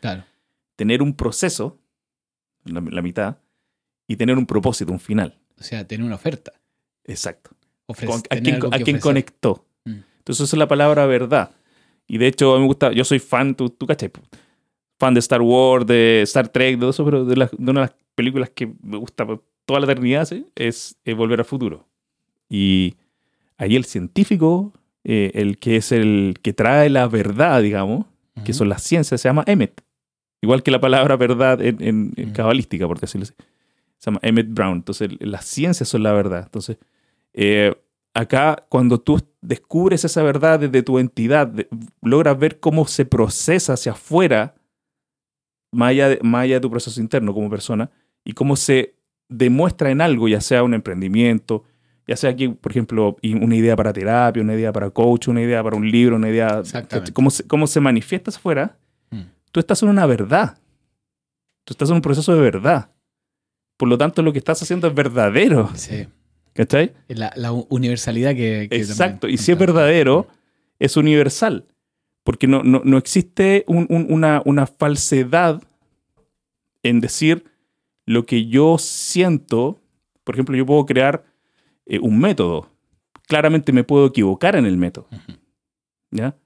[0.00, 0.24] Claro,
[0.76, 1.80] tener un proceso,
[2.64, 3.38] la, la mitad,
[4.06, 5.38] y tener un propósito, un final.
[5.58, 6.52] o sea, tener una oferta.
[7.04, 7.50] Exacto.
[7.88, 9.00] Ofrece- Con- a algo a ofrecer.
[9.00, 9.66] conectó.
[9.84, 10.00] Mm.
[10.18, 11.50] Entonces, esa es la palabra verdad.
[12.06, 14.10] Y de hecho, a mí me gusta, yo soy fan, tú, tú cachai,
[14.98, 17.94] fan de Star Wars, de Star Trek, de todo eso, pero de, una de las
[18.14, 19.26] películas que me gusta
[19.66, 21.86] toda la eternidad es eh, Volver al Futuro.
[22.48, 22.94] Y
[23.58, 24.72] ahí el científico,
[25.04, 28.06] eh, el que es el que trae la verdad, digamos,
[28.44, 29.82] que son las ciencias, se llama Emmet.
[30.42, 33.34] Igual que la palabra verdad en, en- en cabalística, por decirlo así.
[33.98, 34.76] Se llama Emmett Brown.
[34.76, 36.42] Entonces, las ciencias son la verdad.
[36.44, 36.76] Entonces,
[37.32, 37.74] eh,
[38.12, 41.66] acá, cuando tú descubres esa verdad desde tu entidad, de-
[42.02, 44.54] logras ver cómo se procesa hacia afuera,
[45.72, 47.90] más allá, de, más allá de tu proceso interno como persona,
[48.24, 48.95] y cómo se
[49.28, 51.64] demuestra en algo, ya sea un emprendimiento,
[52.06, 55.62] ya sea aquí, por ejemplo, una idea para terapia, una idea para coach, una idea
[55.62, 56.62] para un libro, una idea,
[57.12, 58.76] cómo se, cómo se manifiesta afuera,
[59.10, 59.20] Mm.
[59.52, 60.58] tú estás en una verdad.
[61.64, 62.90] Tú estás en un proceso de verdad.
[63.76, 65.70] Por lo tanto, lo que estás haciendo es verdadero.
[65.74, 66.06] Sí.
[66.54, 66.92] ¿Cachai?
[67.08, 68.68] La, la universalidad que...
[68.70, 69.22] que Exacto.
[69.22, 70.26] también Y si es verdadero,
[70.78, 71.66] es universal.
[72.24, 75.62] Porque no, no- no existe un- un- una, una falsedad
[76.82, 77.44] en decir
[78.06, 79.80] lo que yo siento.
[80.24, 81.24] Por ejemplo, yo puedo crear
[81.86, 82.70] eh, un método.
[83.28, 85.08] Claramente me puedo equivocar en el método.
[86.10, 86.36] ¿Ya?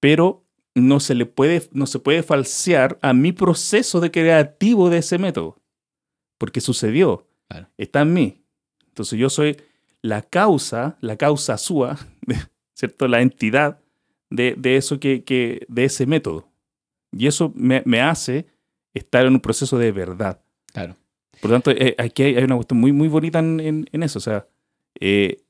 [0.00, 4.98] Pero no se le puede, no se puede falsear a mi proceso de creativo de
[4.98, 5.56] ese método.
[6.38, 7.26] Porque sucedió.
[7.48, 7.68] Claro.
[7.76, 8.44] Está en mí.
[8.88, 9.56] Entonces yo soy
[10.02, 11.98] la causa, la causa sua,
[12.74, 13.08] ¿cierto?
[13.08, 13.80] La entidad
[14.30, 16.48] de, de eso que, que- de ese método.
[17.12, 18.46] Y eso me, me hace
[18.94, 20.40] estar en un proceso de verdad.
[20.72, 20.96] Claro.
[21.40, 24.02] Por lo tanto, eh, aquí hay, hay una cuestión muy, muy bonita en, en- en
[24.02, 24.18] eso.
[24.18, 24.46] O sea,
[25.00, 25.42] eh,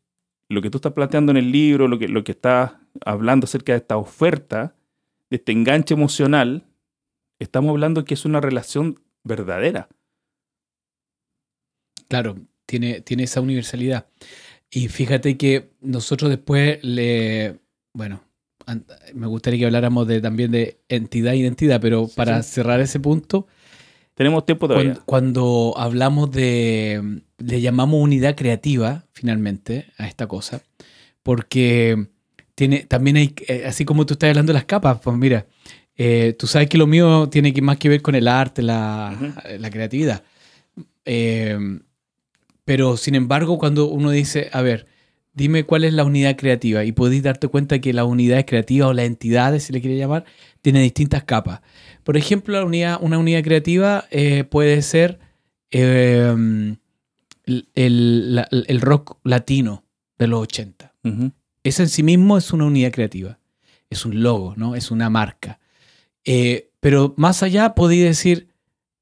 [0.49, 2.73] lo que tú estás planteando en el libro, lo que, lo que estás
[3.05, 4.75] hablando acerca de esta oferta,
[5.31, 6.65] de este enganche emocional,
[7.39, 9.89] estamos hablando que es una relación verdadera.
[12.09, 14.07] Claro, tiene, tiene esa universalidad.
[14.71, 17.59] Y fíjate que nosotros después le.
[17.93, 18.23] Bueno,
[19.15, 22.53] me gustaría que habláramos de, también de entidad e identidad, pero Sí, para sí.
[22.55, 23.47] cerrar ese punto,
[24.15, 24.95] Tenemos tiempo todavía.
[24.95, 27.23] cuando, cuando hablamos de.
[27.39, 30.63] Le llamamos unidad creativa, finalmente, a esta cosa,
[31.23, 32.09] porque
[32.55, 33.35] tiene, también hay.
[33.49, 35.47] eh, Así como tú estás hablando de las capas, pues mira,
[35.97, 39.17] eh, tú sabes que lo mío tiene que, más que ver con el arte, la,
[39.17, 39.33] Ujú.
[39.59, 40.23] la creatividad.
[41.05, 41.59] Eh,
[42.65, 44.87] pero sin embargo, cuando uno dice, a ver,
[45.33, 48.93] dime cuál es la unidad creativa, y podéis darte cuenta que las unidades creativas o
[48.93, 50.25] las entidades, si le quiere llamar,
[50.63, 51.61] tienen distintas capas.
[52.05, 55.19] Por ejemplo, la unidad, una unidad creativa eh, puede ser
[55.71, 56.35] eh,
[57.45, 59.85] el, el- la- el rock latino
[60.19, 60.95] de los 80.
[61.05, 61.33] Ujú.
[61.63, 63.39] Ese en sí mismo es una unidad creativa.
[63.91, 64.75] Es un logo, ¿no?
[64.77, 65.59] Es una marca.
[66.25, 68.49] Eh, pero más allá podéis decir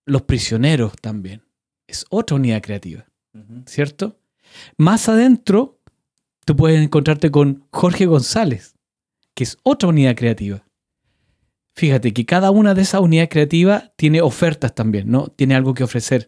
[0.07, 1.43] los prisioneros también.
[1.87, 3.05] Es otra unidad creativa.
[3.67, 4.19] ¿cierto?
[4.77, 5.79] Más adentro,
[6.45, 8.75] tú puedes encontrarte con Jorge González,
[9.35, 10.65] que es otra unidad creativa.
[11.79, 15.29] Fíjate que cada una de esas unidades creativas tiene ofertas también, ¿no?
[15.29, 16.27] Tiene algo que ofrecer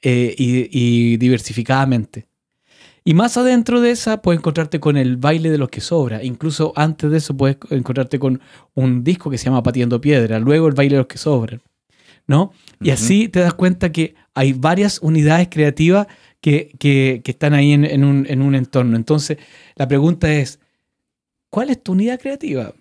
[0.00, 2.28] eh, y, y diversificadamente.
[3.04, 6.24] Y más adentro de esa puedes encontrarte con el baile de los que sobra.
[6.24, 8.40] Incluso antes de eso puedes encontrarte con
[8.72, 10.38] un disco que se llama Patiendo Piedra.
[10.38, 11.60] Luego el baile de los que sobran.
[12.26, 12.52] ¿No?
[12.80, 16.06] Y así te das cuenta que hay varias unidades creativas
[16.40, 18.96] que, que- que están ahí en, en un, en un entorno.
[18.96, 19.36] Entonces,
[19.76, 20.58] la pregunta es,
[21.50, 22.72] ¿cuál es tu unidad creativa?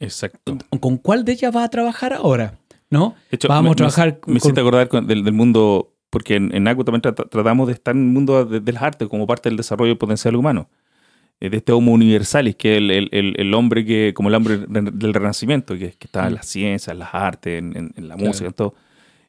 [0.00, 0.58] Exacto.
[0.80, 2.58] ¿Con cuál de ellas vas a trabajar ahora?
[2.90, 3.14] ¿No?
[3.30, 6.34] De hecho, Vamos me- a trabajar Me, me con- acordar con- del, del mundo, porque
[6.36, 9.08] en, en ACU también trata- tratamos de estar en el mundo de, de las artes
[9.08, 10.68] como parte del desarrollo potencial humano.
[11.40, 14.58] Eh, de este Homo universalis, que es el, el- el- hombre que, como el hombre
[14.68, 18.08] re- del renacimiento, que, que está en las ciencias, en las artes, en, en- en
[18.08, 18.28] la Claro.
[18.28, 18.74] música, en todo,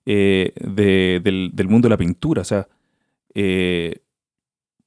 [0.05, 2.41] eh, de- del, del mundo de la pintura.
[2.41, 2.67] O sea,
[3.33, 4.01] eh,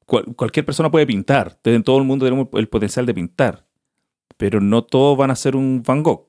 [0.04, 1.58] cual- cualquier persona puede pintar.
[1.64, 3.65] En todo el mundo tenemos el potencial de pintar.
[4.36, 6.28] Pero no todos van a ser un Van Gogh.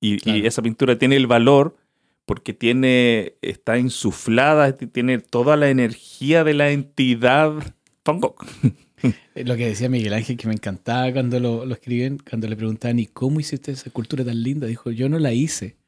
[0.00, 1.76] Y, esa pintura tiene el valor
[2.24, 7.52] porque tiene, está insuflada, t- tiene toda la energía de la entidad
[8.04, 8.36] Van Gogh.
[9.34, 12.54] Eh, Lo que decía Miguel Ángel, que me encantaba cuando lo, lo escriben, cuando le
[12.54, 14.66] preguntaban, ¿y cómo hiciste esa escultura tan linda?
[14.66, 15.78] Dijo, yo no la hice.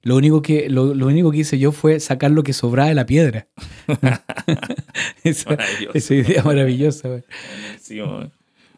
[0.00, 2.94] Lo único que, lo, lo único que hice yo fue sacar lo que sobraba de
[2.94, 3.48] la piedra.
[5.24, 5.58] esa,
[5.92, 7.08] esa idea maravillosa.
[7.08, 8.30] Buenísimo.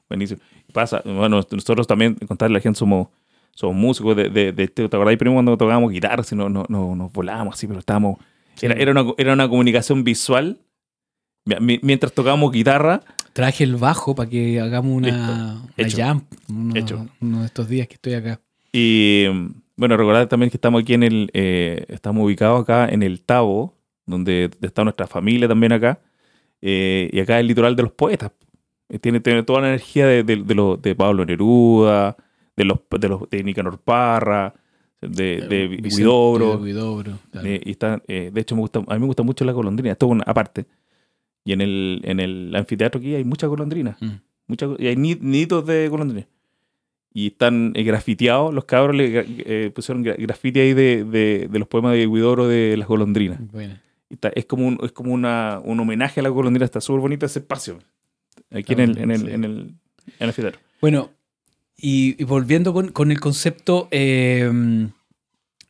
[0.09, 0.41] Buenísimo.
[0.77, 3.09] Pasa, bueno, nosotros también, contarle a la gente, somos,
[3.55, 6.23] somos músicos de, de, de este, ¿te acordás primero cuando tocábamos guitarra?
[6.23, 8.19] Si no, no, no, nos volábamos así, pero estábamos...
[8.61, 10.59] Era, era, una, era una comunicación visual.
[11.47, 13.01] Mi- mi- Mientras tocábamos guitarra,
[13.33, 17.07] Traje el bajo para que hagamos una, una jam uno, Hecho.
[17.23, 18.39] uno de estos días que estoy acá.
[18.73, 19.25] Y
[19.77, 23.75] bueno, recordar también que estamos aquí en el, eh, estamos ubicados acá en el Tabo,
[24.05, 26.01] donde está nuestra familia también acá,
[26.61, 28.33] eh, y acá es el litoral de los poetas.
[28.89, 32.17] Eh, Tiene, tiene toda la energía de, de, de los- de Pablo Neruda,
[32.57, 34.55] de los de, los, de Nicanor Parra,
[35.01, 36.57] de, de Vicente- Huidobro.
[36.57, 37.47] de Huidobro, claro.
[37.49, 39.93] eh, y está, eh, de hecho, me gusta, a mí me gusta mucho la golondrina,
[39.93, 40.67] esto es una aparte.
[41.45, 44.01] Y en el, en el anfiteatro aquí hay muchas golondrinas.
[44.01, 44.11] Mm.
[44.49, 46.27] Mucha- y hay ni- nidos de golondrines.
[47.13, 51.59] Y están eh, grafiteados, los cabros le eh, pusieron gra- grafiti ahí de, de- de
[51.59, 53.39] los poemas de Huidobro de las golondrinas.
[53.53, 53.75] Bueno.
[54.11, 57.01] Y está- es como, un, es como una, un homenaje a la golondrina, está súper
[57.01, 57.79] bonito ese espacio.
[58.51, 59.27] Aquí en el, en, bueno, el, sí.
[59.35, 59.77] en, el,
[60.19, 60.55] en el.
[60.81, 61.11] Bueno,
[61.77, 64.51] y, y volviendo con, con el concepto, eh,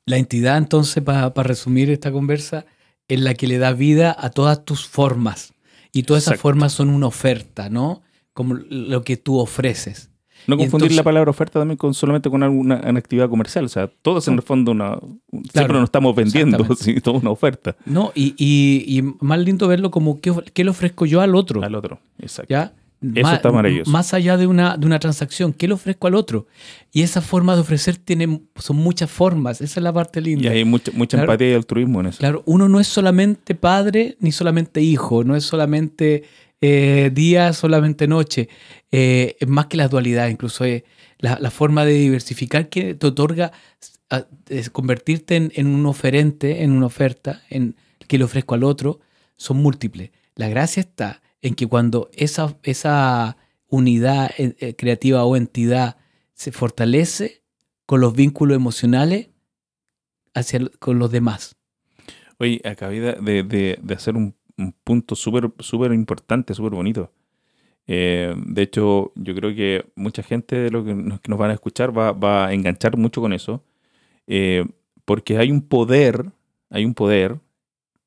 [0.04, 2.64] la entidad entonces, para resumir esta conversa,
[3.08, 5.52] en la que le da vida a todas tus formas.
[5.92, 8.02] Y todas esas formas son una oferta, ¿no?
[8.32, 10.10] Como lo que tú ofreces.
[10.46, 13.64] No Y confundir entonces- la palabra oferta también con solamente con alguna una actividad comercial.
[13.64, 14.98] O sea, todo es en el fondo una.
[15.52, 18.12] Siempre nos estamos vendiendo, sí, todo una oferta ¿No?
[18.14, 21.62] Y, y- y más lindo verlo como qué, qué le ofrezco yo al otro.
[21.62, 21.98] al otro.
[22.18, 22.50] Exacto.
[22.50, 22.72] ¿Ya?
[23.14, 23.90] Eso está maravilloso.
[23.90, 26.46] Más allá de una, de una transacción, ¿qué le ofrezco al otro?
[26.92, 29.60] Y esa forma de ofrecer tiene, son muchas formas.
[29.60, 30.50] Esa es la parte Y linda.
[30.50, 31.30] hay mucha, mucha Claro.
[31.32, 32.18] empatía y altruismo en eso.
[32.18, 36.22] Claro, uno no es solamente padre ni solamente hijo, no es solamente
[36.60, 38.48] eh, día, solamente noche.
[38.90, 40.64] Eh, más que la dualidad, incluso
[41.18, 43.52] la, forma de diversificar que te otorga
[44.10, 49.00] a- es convertirte en, un oferente, en una oferta, en que le ofrezco al otro,
[49.36, 50.10] son múltiples.
[50.34, 53.36] La gracia está en que cuando esa, esa
[53.68, 55.96] unidad eh, eh, creativa o entidad
[56.34, 57.42] se fortalece
[57.84, 59.30] con los vínculos emocionales
[60.34, 61.56] hacia, con los demás.
[62.38, 67.12] Oye, acabé de- de- de hacer un, un punto súper súper importante, súper bonito.
[67.86, 71.50] Eh, de hecho, yo creo que mucha gente de lo que nos, que nos van
[71.50, 73.62] a escuchar va, va a enganchar mucho con eso.
[74.26, 74.64] Eh,
[75.04, 76.26] porque hay un poder,
[76.70, 77.38] hay un poder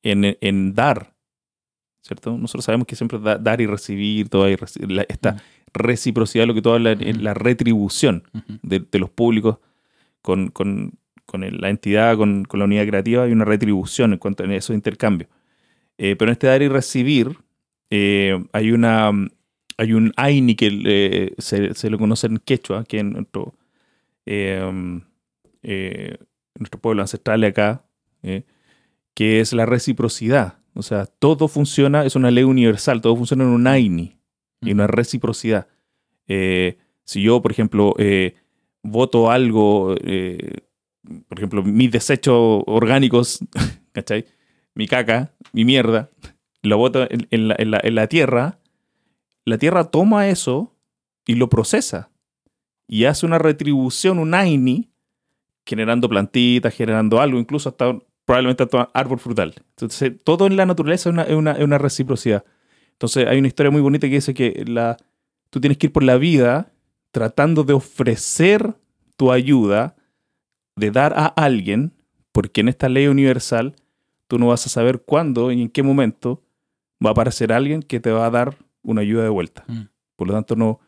[0.03, 1.13] en, en dar,
[2.01, 2.37] ¿cierto?
[2.37, 4.27] Nosotros sabemos que siempre da- dar y recibir,
[4.89, 5.41] la- esta
[5.73, 8.23] reciprocidad, lo que tú hablas, la retribución
[8.63, 9.57] de, de los públicos
[10.21, 10.93] con, con-
[11.25, 14.75] con la entidad, con, con la unidad creativa, hay una retribución en cuanto a esos
[14.75, 15.29] intercambios.
[15.99, 17.37] Eh, pero en este dar y recibir
[17.91, 19.11] eh, hay una
[19.79, 23.55] hay un aini que eh, se, se lo conoce en quechua, que en nuestro,
[24.25, 24.61] eh,
[25.63, 26.17] eh,
[26.55, 27.85] nuestro pueblo ancestral acá,
[28.21, 28.43] eh,
[29.13, 30.57] que es la reciprocidad.
[30.73, 34.17] O sea, todo funciona, es una ley universal, todo funciona en un aini
[34.59, 35.69] y una reciprocidad.
[36.27, 37.95] Si yo, por ejemplo,
[38.83, 43.39] voto algo, por ejemplo, mis desechos orgánicos,
[43.93, 44.25] ¿cachai?
[44.75, 46.09] Mi caca, mi mierda,
[46.61, 48.59] lo voto en, la, en en la tierra,
[49.45, 50.75] la tierra toma eso
[51.25, 52.09] y lo procesa
[52.89, 54.89] y hace una retribución, un AINI,
[55.63, 59.53] generando plantitas, generando algo, incluso hasta probablemente hasta árbol frutal.
[59.69, 62.43] Entonces, todo en la naturaleza es una, reciprocidad.
[62.93, 64.65] Entonces, hay una historia muy bonita que dice que
[65.51, 66.71] tú tienes que ir por la vida
[67.11, 68.73] tratando de ofrecer
[69.15, 69.95] tu ayuda,
[70.75, 71.93] de dar a alguien,
[72.31, 73.75] porque en esta ley universal
[74.29, 76.41] tú no vas a saber cuándo y en qué momento
[77.05, 79.65] va a aparecer alguien que te va a dar una ayuda de vuelta.
[79.67, 79.81] Mm.
[80.15, 80.79] Por lo tanto, no,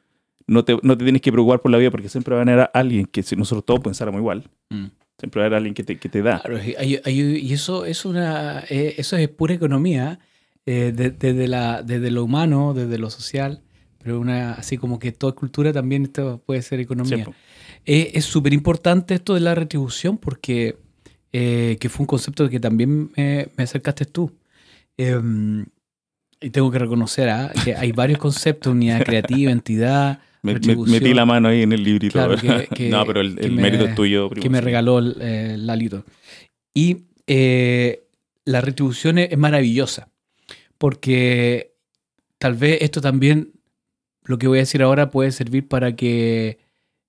[0.48, 2.70] no, te, no te tienes que preocupar por la vida porque siempre va a haber
[2.74, 4.86] alguien que si nosotros todos pensáramos igual, Mm.
[5.18, 6.40] siempre va a haber alguien que te, que te da.
[6.42, 10.20] Claro, hay- hay- y eso es una eh, eso es pura economía
[10.66, 13.62] eh, de- desde la desde lo humano, desde lo social,
[13.98, 17.26] pero una así como que toda cultura también esto puede ser economía.
[17.86, 20.78] Eh, es súper importante esto de la retribución porque
[21.34, 24.32] eh, que fue un concepto que también me, me acercaste tú.
[24.98, 25.66] Em,
[26.40, 31.26] y tengo que reconocer ah, que hay varios conceptos, unidad creativa, entidad, Me- metí la
[31.26, 32.14] mano ahí en el librito.
[32.14, 34.30] Claro, que- que- no, pero el, que el me- mérito es tuyo.
[34.30, 36.04] primo, que me regaló el, eh, Lalito.
[36.74, 38.04] Y eh,
[38.46, 40.10] la retribución es, es maravillosa,
[40.78, 41.74] porque
[42.38, 43.52] tal vez esto también,
[44.24, 46.58] lo que voy a decir ahora, puede servir para que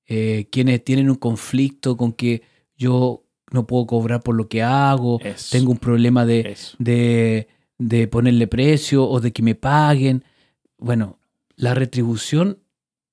[0.07, 2.43] eh, quienes tienen un conflicto con que
[2.77, 3.22] yo
[3.53, 8.47] no puedo cobrar por lo que hago, Eso, tengo un problema de, de, de ponerle
[8.47, 10.25] precio o de que me paguen.
[10.79, 11.19] Bueno,
[11.57, 12.59] la retribución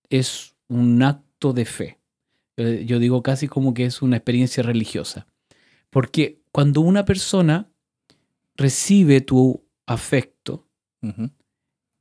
[0.09, 1.99] es un acto de fe.
[2.57, 5.27] Eh, Yo digo casi como que es una experiencia religiosa.
[5.89, 7.69] Porque cuando una persona
[8.55, 10.67] recibe tu afecto,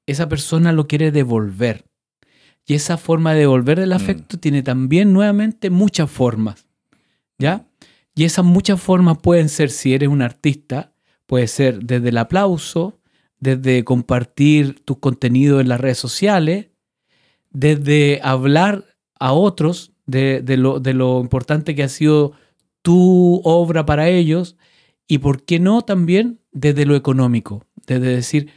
[0.06, 1.84] esa persona lo quiere devolver.
[2.66, 3.94] Y esa forma de devolver el Mm.
[3.94, 6.66] afecto tiene también nuevamente muchas formas.
[7.38, 7.67] ¿Ya?
[8.18, 10.92] Y esas muchas formas pueden ser, si eres un artista,
[11.26, 12.98] puede ser desde el aplauso,
[13.38, 16.66] desde compartir tus contenidos en las redes sociales,
[17.52, 18.86] desde hablar
[19.20, 22.32] a otros de, lo importante que ha sido
[22.82, 24.56] tu obra para ellos,
[25.06, 28.50] y por qué no también desde lo económico, desde decir,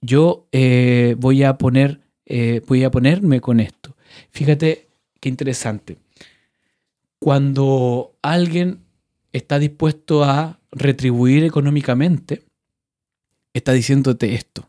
[0.00, 3.96] yo eh, voy a poner, eh, voy a ponerme con esto.
[4.30, 4.86] Fíjate
[5.18, 5.98] qué interesante.
[7.18, 8.86] Cuando alguien
[9.32, 12.44] está dispuesto a retribuir económicamente,
[13.52, 14.68] está diciéndote esto.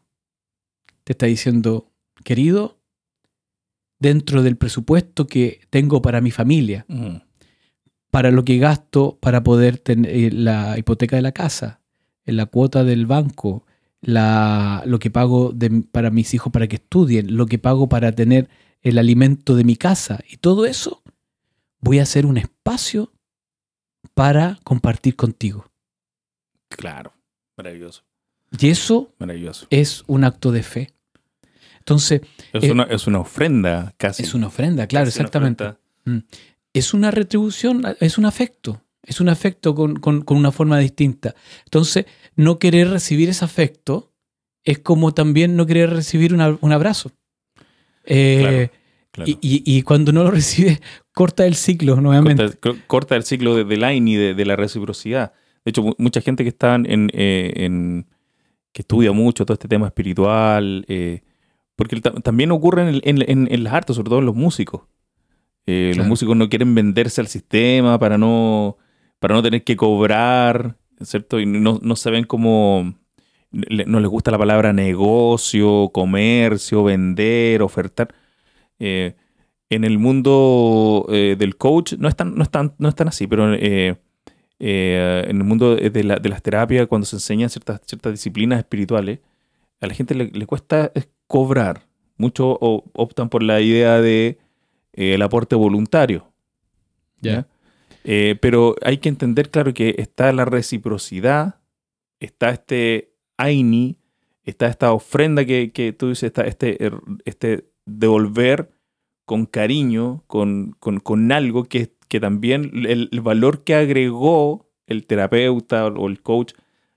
[1.03, 1.91] Te está diciendo,
[2.23, 2.77] querido,
[3.99, 6.85] dentro del presupuesto que tengo para mi familia,
[8.11, 11.81] para lo que gasto para poder tener la hipoteca de la casa,
[12.25, 13.65] la cuota del banco,
[14.01, 18.11] la, lo que pago de- para mis hijos para que estudien, lo que pago para
[18.13, 18.47] tener
[18.81, 21.01] el alimento de mi casa y todo eso,
[21.81, 23.11] voy a hacer un espacio
[24.13, 25.65] para compartir contigo.
[26.69, 27.13] Claro,
[27.57, 28.03] maravilloso.
[28.57, 29.67] Y eso Maravilloso.
[29.69, 30.93] es un acto de fe.
[31.79, 32.21] Entonces,
[32.53, 34.23] Es, Eh, una, es una ofrenda casi.
[34.23, 35.63] es una ofrenda, claro, Casi una exactamente.
[35.65, 35.79] ofrenda.
[36.05, 36.17] Mm.
[36.73, 38.81] Es una retribución, es un afecto.
[39.03, 41.33] Es un afecto con, con- con una forma distinta.
[41.65, 44.11] Entonces, no querer recibir ese afecto
[44.63, 47.11] es como también no querer recibir una- un abrazo.
[48.05, 48.39] Eh,
[48.69, 48.78] Claro.
[49.27, 50.81] Y, y- y cuando no lo recibes,
[51.13, 52.43] corta el ciclo nuevamente.
[52.43, 55.33] corta, co- corta el ciclo de, del line y de, de la reciprocidad.
[55.65, 58.07] De hecho, mu- mucha gente que está en, eh, en-
[58.71, 61.21] que estudia mucho todo este tema espiritual, eh,
[61.75, 64.81] porque también ocurre en, el- en- en- en las artes, sobre todo en los músicos.
[65.65, 68.77] Eh, Los músicos no quieren venderse al sistema para no,
[69.19, 71.39] para no tener que cobrar, ¿cierto?
[71.39, 72.95] Y no, no se ven como...
[73.51, 78.13] No les gusta la palabra negocio, comercio, vender, ofertar.
[78.79, 79.15] Eh,
[79.69, 83.07] en el mundo eh, del coach no es tan, no es tan, no es tan
[83.07, 83.95] así, pero eh,
[84.59, 89.19] en el mundo de, la- de las terapias, cuando se enseñan ciertas, ciertas disciplinas espirituales,
[89.79, 91.83] a la gente le, le cuesta es cobrar.
[92.17, 94.37] Muchos optan por la idea de
[94.93, 96.25] el aporte voluntario.
[97.21, 97.47] ¿ya?
[98.41, 101.59] Pero hay que entender, claro, que está la reciprocidad,
[102.19, 103.97] está este Aini,
[104.43, 108.71] está esta ofrenda que, que tú dices, está este, er- este devolver
[109.25, 115.05] con cariño, con, con- con algo que, que también el, el valor que agregó el
[115.05, 116.53] terapeuta o el coach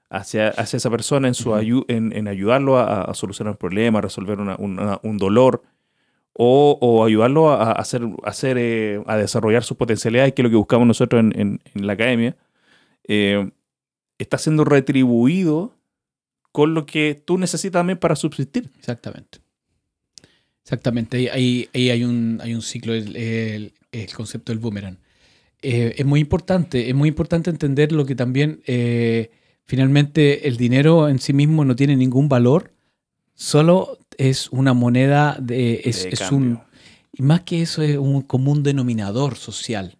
[0.09, 3.99] hacia, hacia esa persona en, su ayu- en, en ayudarlo a, a solucionar un problema,
[3.99, 5.63] a resolver una- una- un dolor,
[6.35, 10.45] o, o ayudarlo a, a hacer, a, hacer, eh, a desarrollar sus potencialidades, que es
[10.45, 12.37] lo que buscamos nosotros en, en- en la academia,
[13.07, 13.51] eh,
[14.19, 15.75] está siendo retribuido
[16.53, 18.71] con lo que tú necesitas también para subsistir.
[18.79, 19.39] Exactamente.
[20.65, 21.31] Exactamente.
[21.31, 24.97] Ahí, hay, un, hay un ciclo, el, el- el concepto del boomerang.
[25.61, 29.31] Eh, es muy importante, es muy importante entender lo que también eh,
[29.65, 32.73] finalmente el dinero en sí mismo no tiene ningún valor,
[33.35, 36.37] solo es una moneda, de, es, de es cambio.
[36.39, 36.61] un,
[37.13, 39.99] y más que eso es un común denominador social,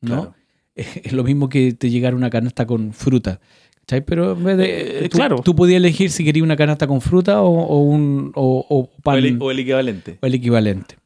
[0.00, 0.08] ¿no?
[0.22, 0.34] Claro.
[0.76, 3.40] Es lo mismo que te llegara una canasta con fruta.
[3.86, 4.00] ¿Cachai?
[4.04, 5.36] Pero en vez de, Eh, tú, claro.
[5.44, 9.14] tú podías elegir si querías una canasta con fruta o, o un o, o pan
[9.14, 10.18] O el, o el equivalente.
[10.20, 10.96] o el equivalente.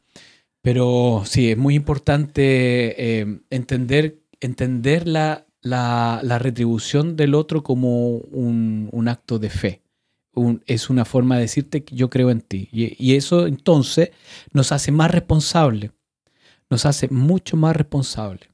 [0.62, 8.16] Pero sí, es muy importante eh, entender, entender la, la- la retribución del otro como
[8.16, 9.82] un, un acto de fe.
[10.34, 12.68] Un- es una forma de decirte que yo creo en ti.
[12.72, 14.10] Y, y eso entonces
[14.52, 15.90] nos hace más responsables.
[16.70, 18.47] Nos hace mucho más responsables.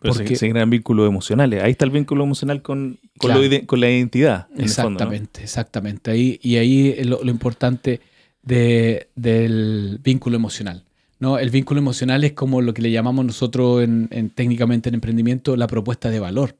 [0.00, 1.62] Pero Porque- se generan vínculos emocionales.
[1.62, 3.40] Ahí está el vínculo emocional con, con, Claro.
[3.40, 4.46] lo ide- con la identidad.
[4.56, 6.10] Exactamente, exactamente.
[6.12, 8.00] Ahí, y ahí es lo, lo importante
[8.42, 10.84] de- del vínculo emocional.
[11.20, 11.36] ¿no?
[11.38, 15.56] El vínculo emocional es como lo que le llamamos nosotros en, en- técnicamente en emprendimiento
[15.56, 16.54] la propuesta de valor.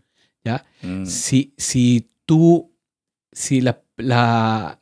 [0.44, 0.64] ¿ya?
[0.82, 1.04] Mm.
[1.06, 2.72] Si, si tú,
[3.30, 4.80] si la, la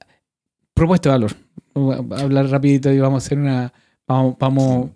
[0.72, 1.32] propuesta de valor,
[1.74, 3.70] voy a hablar rapidito y vamos a hacer una,
[4.06, 4.90] vamos, vamos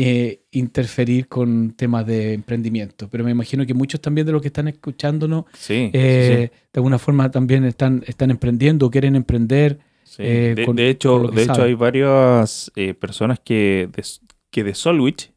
[0.00, 4.46] eh, interferir con temas de emprendimiento, pero me imagino que muchos también de los que
[4.48, 9.80] están escuchándonos Sí, sí, eh, de alguna forma también están, están emprendiendo quieren emprender.
[10.18, 14.02] eh, de, con- de con hecho, de hecho hay varias eh, personas que de,
[14.52, 15.32] que de Solwich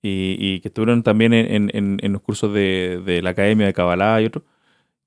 [0.00, 4.20] y, y que estuvieron también en, en- los cursos de, de la Academia de Kabbalah
[4.20, 4.44] y otros,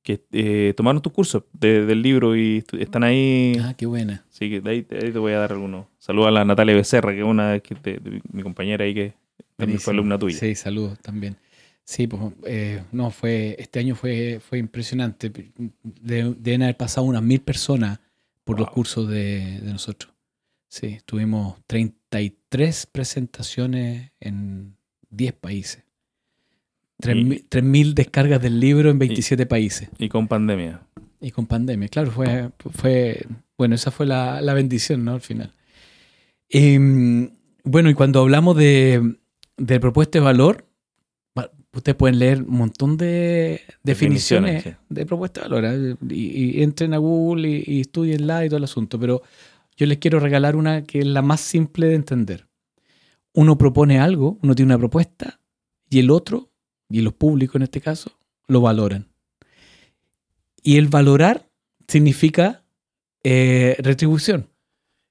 [0.05, 3.57] que eh, tomaron tus cursos de- del libro y están ahí.
[3.59, 4.23] Ah, qué buena.
[4.29, 5.87] Así que de ahí, de ahí te voy a dar algunos.
[5.97, 9.13] Saludos a la Natalia Becerra, que es una que de- de mi compañera ahí que
[9.57, 10.37] también fue alumna tuya.
[10.37, 11.37] Sí, saludos también.
[11.83, 15.31] Sí, pues eh, no, fue, este año fue, fue impresionante.
[15.83, 17.99] De- deben haber pasado unas mil personas
[18.43, 20.13] por los cursos de, de nosotros.
[20.67, 24.75] Sí, tuvimos 33 presentaciones en
[25.09, 25.83] 10 países.
[27.01, 29.89] Y- 3.000 3.000 descargas del libro en 27 países.
[29.99, 30.81] Y con pandemia.
[31.21, 33.25] Y con pandemia, claro, fue, fue
[33.57, 35.13] bueno, esa fue la, la bendición, ¿no?
[35.13, 35.53] Al final.
[36.49, 37.29] Em,
[37.63, 39.15] bueno, y cuando hablamos de,
[39.57, 40.65] de propuesta de valor,
[41.37, 45.65] va- ustedes pueden leer un montón de definiciones, Definiciones, de propuesta de valor.
[45.65, 45.95] ¿eh?
[46.09, 48.99] Y, y entren a Google y, y estudienla y todo el asunto.
[48.99, 49.21] Pero
[49.75, 52.47] yo les quiero regalar una que es la más simple de entender.
[53.33, 55.39] Uno propone algo, uno tiene una propuesta,
[55.89, 56.51] y el otro,
[56.89, 58.11] y los públicos en este caso,
[58.47, 59.07] lo valoran.
[60.61, 61.47] Y el valorar
[61.87, 62.63] significa
[63.23, 64.49] eh, retribución.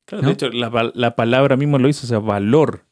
[0.06, 0.28] Claro, ¿No?
[0.28, 2.84] de hecho, la, la palabra mismo lo dice, o sea, valor.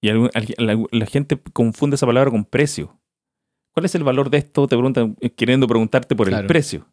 [0.00, 2.98] Y algún- la, la gente confunde esa palabra con precio.
[3.72, 4.66] ¿Cuál es el valor de esto?
[4.66, 6.86] Te preguntan, eh, queriendo preguntarte por el precio.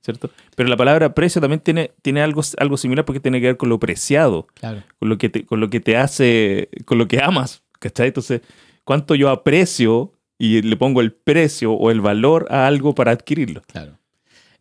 [0.00, 0.30] ¿Cierto?
[0.56, 3.68] Pero la palabra precio también tiene, tiene algo, algo similar porque tiene que ver con
[3.68, 4.82] lo preciado, Claro.
[4.98, 7.62] con lo que te, con lo que te hace, con lo que amas.
[7.78, 8.08] ¿Cachai?
[8.08, 8.42] Entonces,
[8.84, 13.62] ¿cuánto yo aprecio y le pongo el precio o el valor a algo para adquirirlo?
[13.66, 13.98] Claro.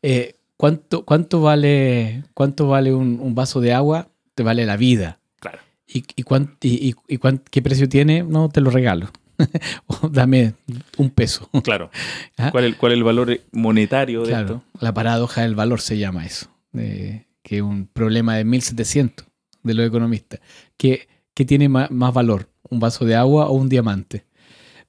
[0.02, 4.10] Eh, ¿cuánto, cuánto vale, cuánto vale un, un vaso de agua?
[4.36, 5.20] Te vale la vida.
[5.40, 5.60] Claro.
[5.88, 8.24] ¿Y, y, cuán- y- y- cuán- qué precio tiene?
[8.24, 9.10] No, te lo regalo.
[9.88, 10.54] o dame
[10.98, 11.50] un peso.
[11.64, 11.90] Claro.
[12.40, 12.52] Ah.
[12.52, 14.64] ¿Cuál es, cuál es el valor monetario de Claro, esto?
[14.86, 19.26] la paradoja del valor se llama eso, de- que es un problema de 1700
[19.64, 20.40] de los economistas.
[20.78, 24.26] ¿Qué, qué tiene ma- más, valor, un vaso de agua o un diamante?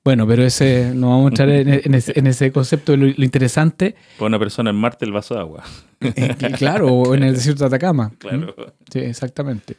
[0.08, 2.96] Bueno, pero ese no vamos a entrar en, en ese, en ese concepto.
[2.96, 5.64] Lo, lo interesante, Para una persona en Marte el vaso de agua.
[6.00, 8.10] eh, claro, o en el desierto de Atacama.
[8.16, 8.54] Claro.
[8.90, 9.76] Sí, exactamente.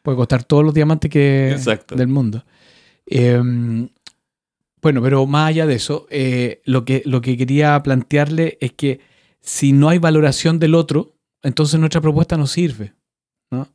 [0.00, 1.96] Puede costar todos los diamantes que Exacto.
[1.96, 2.44] del mundo.
[3.04, 3.42] Eh,
[4.80, 9.00] bueno, pero más allá de eso, eh, lo, que, lo que quería plantearle es que
[9.40, 12.92] si no hay valoración del otro, entonces nuestra propuesta no sirve.
[13.50, 13.66] ¿no?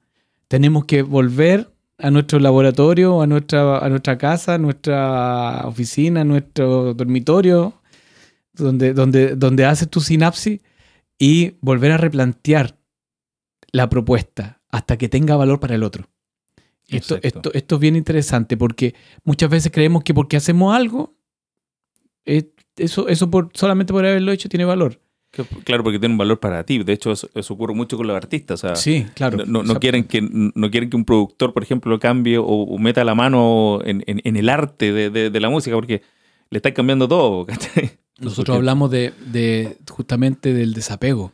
[0.48, 1.70] Tenemos que volver
[2.00, 7.82] a nuestro laboratorio, a nuestra, a nuestra casa, a nuestra oficina, a nuestro dormitorio,
[8.54, 10.62] donde, donde, donde haces tu sinapsis
[11.18, 12.78] y volver a replantear
[13.72, 16.10] la propuesta hasta que tenga valor para el otro.
[16.88, 21.16] Esto, esto, esto es bien interesante porque muchas veces creemos que porque hacemos algo,
[22.26, 25.00] eh, eso, eso por, solamente por haberlo hecho tiene valor.
[25.32, 26.82] Que- Claro, porque tiene un valor para ti.
[26.84, 28.64] De hecho, eso, eso ocurre mucho con los artistas.
[28.64, 29.46] O sea, Sí, claro.
[29.46, 33.04] no, quieren que, no quieren que un productor, por ejemplo, lo cambie o, o meta
[33.04, 36.02] la mano en, en- en el arte de, de- de la música porque
[36.50, 37.46] le están cambiando todo.
[38.20, 41.32] Nosotros Porque- hablamos de, de justamente del desapego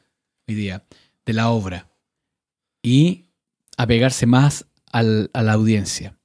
[0.47, 0.83] hoy día,
[1.25, 1.87] de la obra
[2.83, 3.25] y
[3.77, 6.17] apegarse más al- a la audiencia.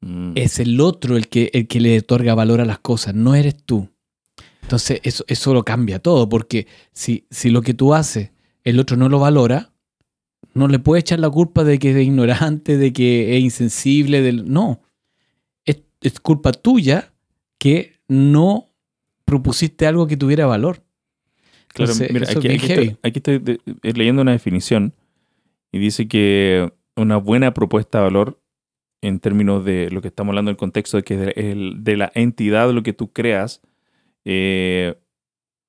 [0.00, 3.34] Mm, Es el otro el que, el que le otorga valor a las cosas, no
[3.34, 3.88] eres tú.
[4.66, 8.32] Entonces eso, eso lo cambia todo, porque si, si lo que tú haces
[8.64, 9.70] el otro no lo valora,
[10.54, 14.52] no le puedes echar la culpa de que es ignorante, de que es insensible, del,
[14.52, 14.80] no.
[15.64, 17.12] Es, es culpa tuya
[17.58, 18.66] que no
[19.24, 20.82] propusiste algo que tuviera valor.
[21.68, 24.94] Claro, Entonces, mira, es aquí, estoy, aquí estoy de- eh, leyendo una definición
[25.70, 28.40] y dice que una buena propuesta de valor
[29.00, 32.10] en términos de lo que estamos hablando del contexto de que de, el- de la
[32.16, 33.60] entidad, lo que tú creas,
[34.26, 34.96] eh,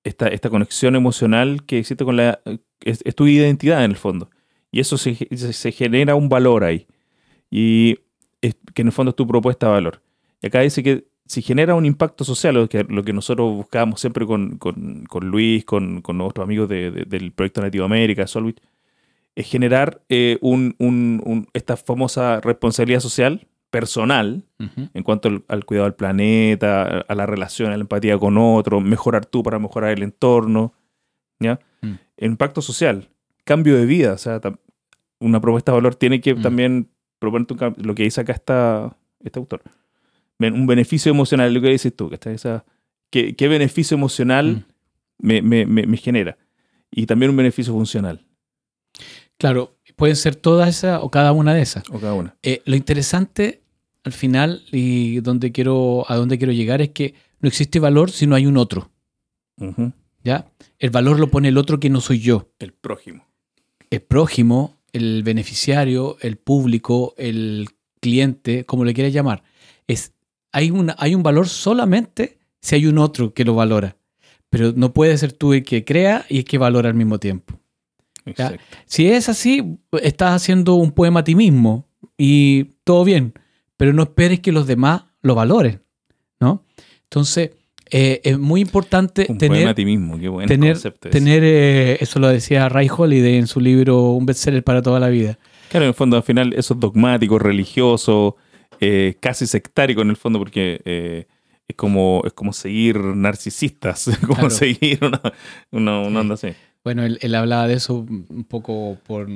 [0.04, 2.42] esta, esta conexión emocional que existe con la...
[2.82, 4.30] Es, tu identidad en el fondo.
[4.72, 6.88] Y eso se, se- genera un valor ahí.
[7.50, 8.00] Y
[8.42, 10.02] es- que en el fondo es tu propuesta de valor.
[10.42, 14.00] Y acá dice que si genera un impacto social, lo que, lo que nosotros buscábamos
[14.02, 18.26] siempre con, con- con Luis, con, con nuestros amigos de- de- del proyecto Nativo América,
[18.28, 18.60] Solvit,
[19.36, 24.46] es generar eh, un- un- un- esta famosa responsabilidad social personal
[24.94, 28.80] en cuanto al, al cuidado del planeta, a la relación, a la empatía con otro,
[28.82, 30.74] mejorar tú para mejorar el entorno,
[31.40, 31.60] ¿ya?
[31.82, 31.94] Mm.
[32.20, 33.10] Impacto social,
[33.44, 34.40] cambio de vida, o sea,
[35.20, 36.42] una propuesta de valor tiene que Mm.
[36.42, 36.90] también
[37.20, 39.62] proponerte un lo que dice acá esta, este autor.
[40.40, 42.64] Un beneficio emocional, lo que dices tú, que está esa,
[43.10, 44.66] ¿qué, qué beneficio emocional
[45.20, 45.28] Mm.
[45.28, 46.38] me, me- me- me genera?
[46.92, 48.24] Y también un beneficio funcional,
[49.38, 51.84] Claro, pueden ser todas esas o cada una de esas.
[51.90, 52.38] o cada una.
[52.44, 53.62] Eh, lo interesante
[54.06, 58.26] al final y donde quiero, a donde quiero llegar es que no existe valor si
[58.26, 58.90] no hay un otro.
[60.24, 60.50] ¿ya?
[60.80, 62.50] El valor lo pone el otro que no soy yo.
[62.60, 63.28] El prójimo.
[63.90, 67.68] El prójimo, el beneficiario, el público, el
[68.00, 69.44] cliente, como le quieras llamar.
[69.88, 70.14] Es,
[70.52, 73.98] hay, una, hay un valor solamente si hay un otro que lo valora.
[74.50, 77.60] Pero no puede ser tú el que crea y el que valora al mismo tiempo.
[78.28, 78.64] Exacto.
[78.86, 83.34] Si es así, estás haciendo un poema a ti mismo y todo bien,
[83.78, 85.82] pero no esperes que los demás lo valoren,
[86.40, 86.64] ¿no?
[87.04, 87.52] Entonces,
[87.90, 91.42] eh, es muy importante Un poema tener, a ti mismo, qué buen tener, concepto tener
[91.46, 95.40] eh, eso lo decía Ray Holiday en su libro Un bestseller para toda la vida.
[95.70, 98.36] Claro, en el fondo, al final, eso es dogmático, religioso,
[98.82, 100.82] eh, casi sectárico en el fondo, porque
[101.68, 104.50] es, como, es como seguir narcisistas, como Claro.
[104.50, 105.22] seguir una,
[105.72, 106.50] una, una onda así.
[106.88, 109.28] Bueno, él, él hablaba de eso un poco por,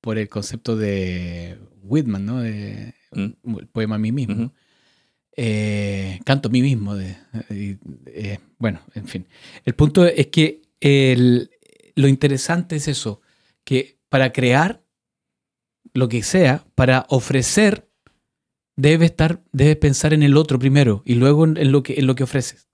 [0.00, 2.40] por el concepto de Whitman, ¿no?
[2.40, 3.58] De, Mm.
[3.58, 4.52] el poema a mí mismo.
[5.36, 6.96] Eh, canto a mí mismo.
[6.96, 7.16] De,
[8.06, 9.26] eh, bueno, en fin.
[9.64, 11.50] El punto es que el-
[11.94, 13.20] lo interesante es eso,
[13.62, 14.82] que para crear
[15.94, 17.88] lo que sea, para ofrecer,
[18.76, 22.06] debe estar, debes pensar en el otro primero y luego en, en lo, que, en
[22.08, 22.69] lo que ofreces.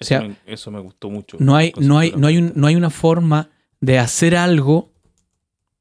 [0.00, 1.36] O sea, eso, me, eso me gustó mucho.
[1.40, 4.92] No hay, no hay, no hay, un- no hay una forma de hacer algo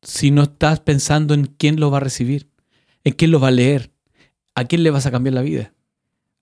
[0.01, 2.49] si no estás pensando en quién lo va a recibir,
[3.03, 3.91] en quién lo va a leer,
[4.55, 5.73] a quién le vas a cambiar la vida,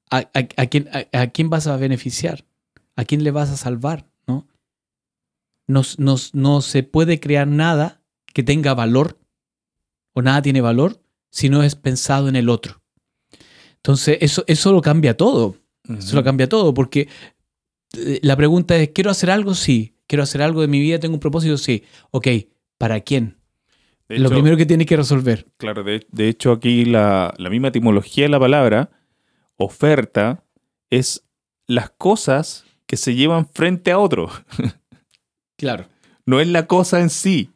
[0.10, 2.46] a, a- a quién, a, a quién vas a beneficiar,
[2.96, 4.48] a quién le vas a salvar, ¿no?
[5.68, 8.02] No, se puede crear nada
[8.34, 9.18] que tenga valor
[10.14, 12.82] o nada tiene valor si no es pensado en el otro.
[13.76, 15.56] Entonces, eso, eso lo cambia todo.
[15.88, 17.08] Eso lo cambia todo, porque
[17.94, 19.54] la pregunta es, ¿quiero hacer algo?
[19.54, 19.96] Sí.
[20.08, 21.84] quiero hacer algo de mi vida, tengo un propósito, sí.
[22.12, 22.28] Ok,
[22.78, 23.38] ¿para quién?
[24.10, 25.48] De Lo hecho- primero que tienes que resolver.
[25.58, 28.89] Claro, de, de hecho aquí la, la misma etimología de la palabra,
[29.56, 30.44] oferta,
[30.89, 31.24] es
[31.68, 34.30] las cosas que se llevan frente a otro.
[35.58, 35.86] Claro,
[36.26, 37.52] No es la cosa en sí,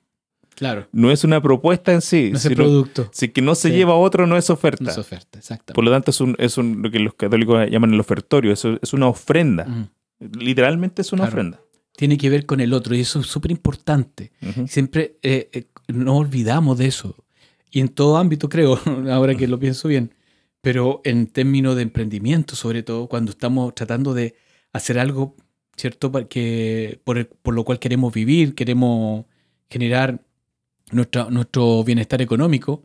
[0.53, 0.87] claro.
[0.91, 2.29] no es una propuesta en sí.
[2.31, 3.09] No es el producto.
[3.11, 3.75] Si que no se Sí.
[3.75, 4.83] lleva a otro, no es oferta.
[4.83, 5.73] No es oferta, exactamente.
[5.73, 8.77] Por lo tanto, es, un, es un- lo que los católicos llaman el ofertorio, eso
[8.79, 9.89] es una ofrenda.
[10.19, 11.33] Literalmente es una Claro.
[11.33, 11.61] ofrenda.
[11.97, 14.31] Tiene que ver con el otro y eso es súper importante.
[14.67, 17.15] Siempre eh, eh, no olvidamos de eso.
[17.71, 18.79] Y en todo ámbito, creo,
[19.11, 20.13] ahora que lo pienso bien,
[20.61, 24.35] pero en términos de emprendimiento, sobre todo, cuando estamos tratando de
[24.73, 25.35] hacer algo,
[25.77, 26.11] ¿cierto?
[26.27, 29.25] Que, por, el- por lo cual queremos vivir, queremos
[29.69, 30.21] generar
[30.91, 32.83] nuestra- nuestro bienestar económico,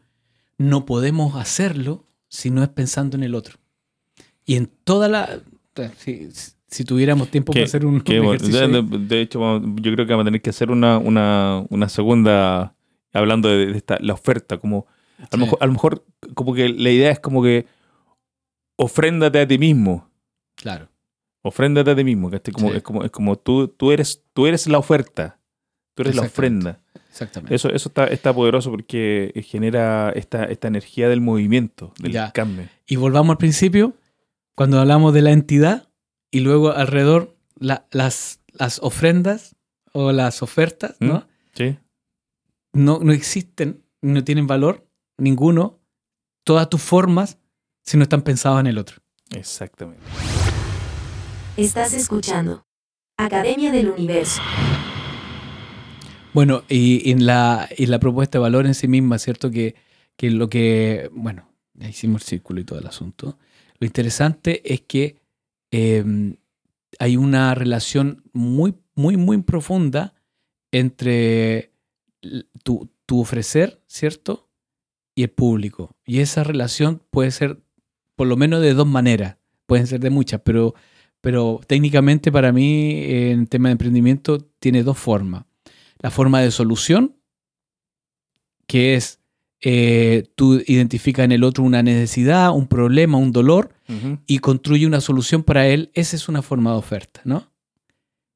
[0.58, 3.58] no podemos hacerlo si no es pensando en el otro.
[4.44, 5.42] Y en toda la...
[5.98, 6.28] Si,
[6.70, 10.26] si tuviéramos tiempo para hacer un, bueno, ejercicio de, hecho, yo creo que vamos a
[10.26, 12.74] tener que hacer una, una, una segunda,
[13.12, 14.86] hablando de, de esta, la oferta, como
[15.18, 15.28] a, Sí.
[15.32, 16.04] lo mejor, a lo mejor
[16.34, 17.66] como que la idea es como que
[18.76, 20.08] ofréndate a ti mismo,
[20.56, 20.88] Claro.
[21.42, 22.52] ofréndate a ti mismo, ¿cachai?
[22.54, 22.76] Como, Sí.
[22.76, 25.38] es como, es como tú, tú, eres, tú eres la oferta,
[25.94, 26.80] tú eres la ofrenda.
[27.10, 27.54] Exactamente.
[27.54, 32.30] Eso, eso está, está poderoso porque genera esta, esta energía del movimiento, del Ya.
[32.30, 32.68] cambio.
[32.86, 33.94] Y volvamos al principio,
[34.54, 35.88] cuando hablamos de la entidad
[36.30, 39.56] y luego alrededor la- las, las ofrendas
[39.92, 41.26] o las ofertas, ¿no?
[41.54, 41.76] ¿Sí?
[42.72, 44.86] No, no existen, no tienen valor
[45.18, 45.80] ninguno,
[46.44, 47.38] todas tus formas,
[47.82, 48.98] si no están pensadas en el otro.
[49.30, 50.02] Exactamente.
[51.56, 52.64] Estás escuchando
[53.18, 54.40] Academia del Universo.
[56.32, 59.50] Bueno, y en la, y la propuesta de valor en sí misma, ¿cierto?
[59.50, 59.74] Que,
[60.16, 63.36] que lo que, bueno, ya hicimos el círculo y todo el asunto.
[63.80, 65.16] Lo interesante es que
[65.70, 66.04] eh,
[66.98, 70.14] hay una relación muy, muy, muy profunda
[70.72, 71.72] entre
[72.62, 74.48] tu, ofrecer, ¿cierto?
[75.14, 75.96] Y el público.
[76.04, 77.60] Y esa relación puede ser
[78.14, 79.36] por lo menos de dos maneras.
[79.66, 80.74] Pueden ser de muchas, pero,
[81.20, 85.44] pero técnicamente para mí en tema de emprendimiento tiene dos formas.
[85.98, 87.16] La forma de solución,
[88.66, 89.20] que es
[89.62, 94.18] eh, tú identificas en el otro una necesidad, un problema, un dolor, Ujú.
[94.26, 97.50] y construye una solución para él, esa es una forma de oferta, ¿no?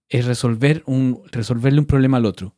[0.08, 2.56] Es resolver un, resolverle un problema al otro.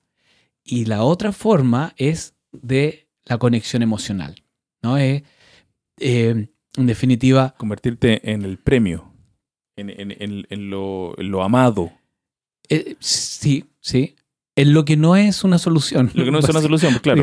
[0.64, 4.42] Y la otra forma es de la conexión emocional,
[4.82, 4.97] ¿no?
[4.99, 5.22] Es,
[5.99, 9.12] eh, en definitiva, Convertirte en el premio,
[9.76, 11.92] en, en- en- en lo, lo amado.
[12.68, 14.16] eh, sí, sí,
[14.57, 16.11] en lo que no es una solución.
[16.14, 17.22] Lo que no es una solución, pues, claro.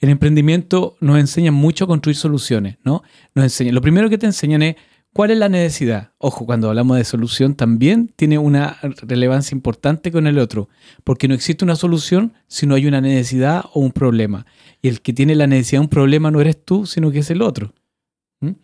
[0.00, 3.02] El emprendimiento nos enseña mucho a construir soluciones, ¿no?
[3.34, 4.76] Nos enseña, lo primero que te enseñan es
[5.12, 6.12] cuál es la necesidad.
[6.18, 10.68] Ojo, cuando hablamos de solución también tiene una relevancia importante con el otro,
[11.04, 14.46] porque no existe una solución si no hay una necesidad o un problema.
[14.80, 17.30] Y el que tiene la necesidad de un problema no eres tú, sino que es
[17.30, 17.72] el otro.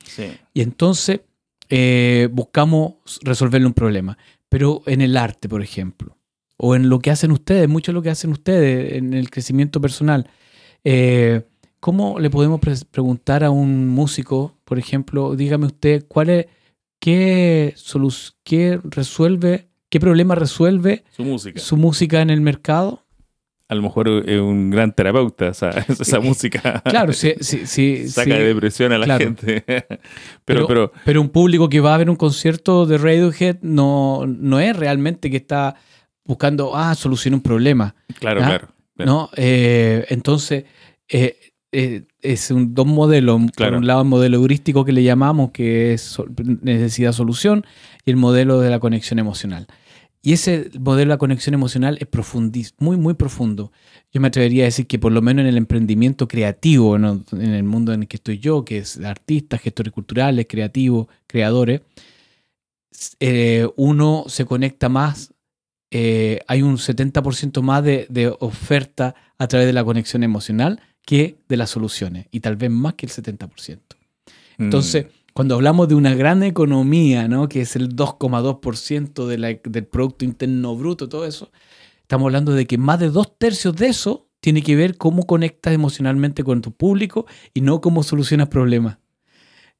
[0.04, 0.32] Sí.
[0.54, 1.20] Y entonces
[1.68, 4.18] eh, buscamos resolverle un problema.
[4.48, 6.16] Pero en el arte, por ejemplo,
[6.56, 9.80] o en lo que hacen ustedes, mucho de lo que hacen ustedes, en el crecimiento
[9.80, 10.28] personal,
[10.84, 11.42] eh,
[11.80, 16.46] ¿cómo le podemos pre- preguntar a un músico, por ejemplo, dígame usted, cuál es,
[17.00, 21.60] qué, solu- qué resuelve, qué problema resuelve Su música.
[21.60, 23.04] su música en el mercado?
[23.70, 26.80] A lo mejor es un gran terapeuta esa, esa música.
[26.86, 28.38] Claro, sí, sí, sí, Saca sí.
[28.38, 29.24] de depresión a la claro.
[29.24, 29.62] gente.
[29.66, 30.00] pero,
[30.44, 34.58] Pero, pero, pero un público que va a ver un concierto de Radiohead no, no
[34.58, 35.74] es realmente que está
[36.24, 37.94] buscando, ah, solucionar un problema.
[38.18, 38.46] claro, ¿Ah?
[38.46, 38.68] claro.
[38.96, 39.12] claro.
[39.12, 39.30] ¿no?
[39.36, 40.64] Eh, entonces,
[41.08, 41.38] eh,
[41.72, 43.40] eh, es un, dos modelos.
[43.54, 43.72] Claro.
[43.72, 47.64] Por un lado, el modelo heurístico que le llamamos, que es sol- necesidad-solución,
[48.04, 49.66] y el modelo de la conexión emocional.
[50.20, 53.70] Y ese modelo de la conexión emocional es profundis, muy, muy profundo.
[54.12, 57.22] Yo me atrevería a decir que por lo menos en el emprendimiento creativo, ¿no?
[57.32, 61.82] en el mundo en el que estoy yo, que es artistas, gestores culturales, creativos, creadores,
[63.20, 65.32] eh, uno se conecta más,
[65.90, 71.38] eh, hay un 70% más de, de oferta a través de la conexión emocional que
[71.48, 73.78] de las soluciones, y tal vez más que el 70%.
[74.58, 74.64] Mm.
[74.64, 77.48] Entonces, cuando hablamos de una gran economía, ¿no?
[77.48, 81.50] que es el 2,2% de la- del Producto Interno Bruto, todo eso,
[82.02, 85.72] estamos hablando de que más de dos tercios de eso tiene que ver cómo conectas
[85.72, 88.98] emocionalmente con tu público y no cómo solucionas problemas.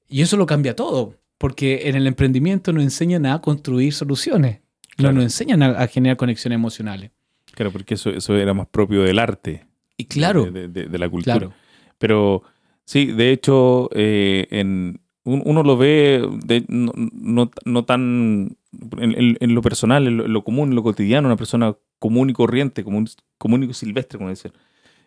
[0.09, 4.61] Y eso lo cambia todo, porque en el emprendimiento nos enseñan a construir soluciones,
[4.97, 5.12] Claro.
[5.12, 7.11] no nos enseñan a, a generar conexiones emocionales.
[7.53, 9.66] Claro, porque eso, eso era más propio del arte.
[9.99, 11.38] Y claro, De, de- de la cultura.
[11.38, 11.55] claro,
[11.99, 12.42] Pero
[12.86, 18.57] sí, de hecho, eh, en, un- uno lo ve de- no, no- no tan
[18.99, 22.32] en, lo personal, en lo, en lo común, en lo cotidiano, una persona común y
[22.32, 24.53] corriente, común, común y silvestre, como dicen,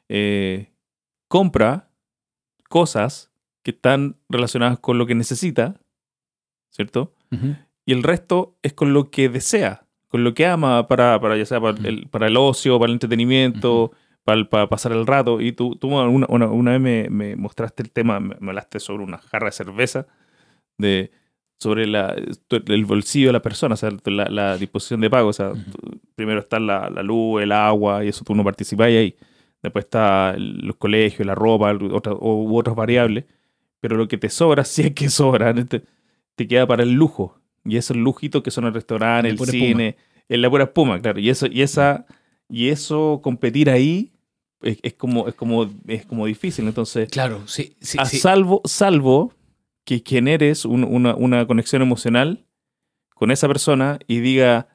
[0.09, 0.71] eh,
[1.27, 1.89] compra
[2.69, 3.31] cosas
[3.63, 5.79] que están relacionadas con lo que necesita,
[6.69, 7.13] ¿cierto?
[7.85, 11.45] Y el resto es con lo que desea, con lo que ama para, para ya
[11.45, 13.91] sea para el, para el ocio, para el entretenimiento,
[14.49, 15.41] para pasar el rato.
[15.41, 18.79] Y tú, tú una, una- una vez me, me mostraste el tema, me, me hablaste
[18.79, 20.07] sobre una jarra de cerveza,
[20.77, 21.11] de,
[21.59, 22.15] sobre la,
[22.67, 25.29] el bolsillo de la persona, o sea, la, la disposición de pago.
[25.29, 25.61] O sea, Ujú.
[25.71, 29.15] tú- primero está la, la luz, el agua, y eso tú no participáis ahí.
[29.63, 33.25] Después está el- los colegios, la ropa, otra- u otras variables.
[33.79, 35.84] Pero lo que te sobra, si es que sobra, te,
[36.36, 37.39] te queda para el lujo.
[37.63, 39.38] Y esos lujitos que son el restaurante, el
[39.75, 39.95] cine,
[40.29, 41.19] en la pura espuma, claro.
[41.19, 42.05] Y eso, y esa,
[42.49, 44.11] y eso competir ahí
[44.64, 46.68] es, es como, es como, es como difícil.
[46.68, 48.18] Entonces, Claro, sí, sí, a sí.
[48.18, 49.34] salvo, salvo
[49.86, 52.45] que generes un- una, una conexión emocional
[53.16, 54.68] con esa persona y diga,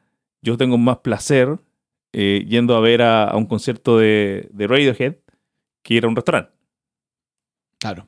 [0.42, 1.58] yo tengo más placer
[2.12, 5.16] eh, yendo a ver a, a un concierto de, de Radiohead
[5.82, 6.52] que ir a un restaurante.
[7.78, 8.06] Claro.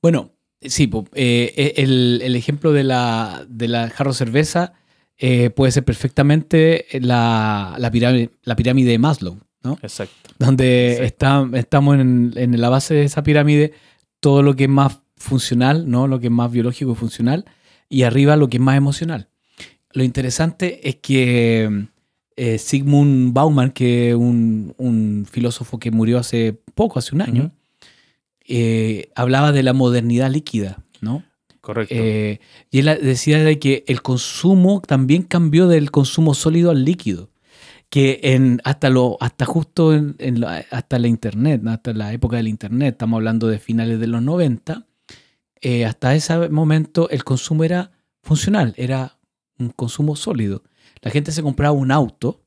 [0.00, 4.72] Bueno, sí, po, eh, el, el ejemplo de la, de la jarro cerveza
[5.18, 9.78] eh, puede ser perfectamente la, la, pirámide, la pirámide de Maslow, ¿no?
[9.82, 10.30] Exacto.
[10.38, 13.72] Donde está, estamos en, en la base de esa pirámide,
[14.20, 16.06] todo lo que es más funcional, ¿no?
[16.06, 17.44] Lo que es más biológico y funcional,
[17.88, 19.28] y arriba lo que es más emocional.
[19.92, 21.86] Lo interesante es que
[22.36, 27.52] eh, Sigmund Bauman, que es un, un filósofo que murió hace poco, hace un año,
[28.46, 31.24] eh, hablaba de la modernidad líquida, ¿no?
[31.60, 31.94] Correcto.
[31.96, 32.40] Eh,
[32.70, 37.30] y él decía de que el consumo también cambió del consumo sólido al líquido.
[37.92, 40.16] Que en, hasta, lo, hasta justo en,
[40.70, 44.86] hasta la internet, hasta la época del internet, estamos hablando de finales de los 90,
[45.60, 47.90] eh, hasta ese momento el consumo era
[48.22, 49.18] funcional, era
[49.58, 50.62] un consumo sólido.
[51.02, 52.38] La gente se compraba un auto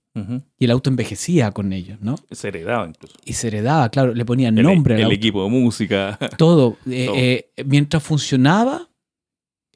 [0.58, 2.16] y el auto envejecía con ellos, ¿no?
[2.32, 3.14] Se heredaba incluso.
[3.24, 5.16] Y se heredaba, claro, le ponían El- nombre al el, auto.
[5.16, 6.18] equipo de música.
[6.40, 6.78] Todo.
[6.90, 7.16] eh, Todo.
[7.18, 8.90] eh, mientras funcionaba,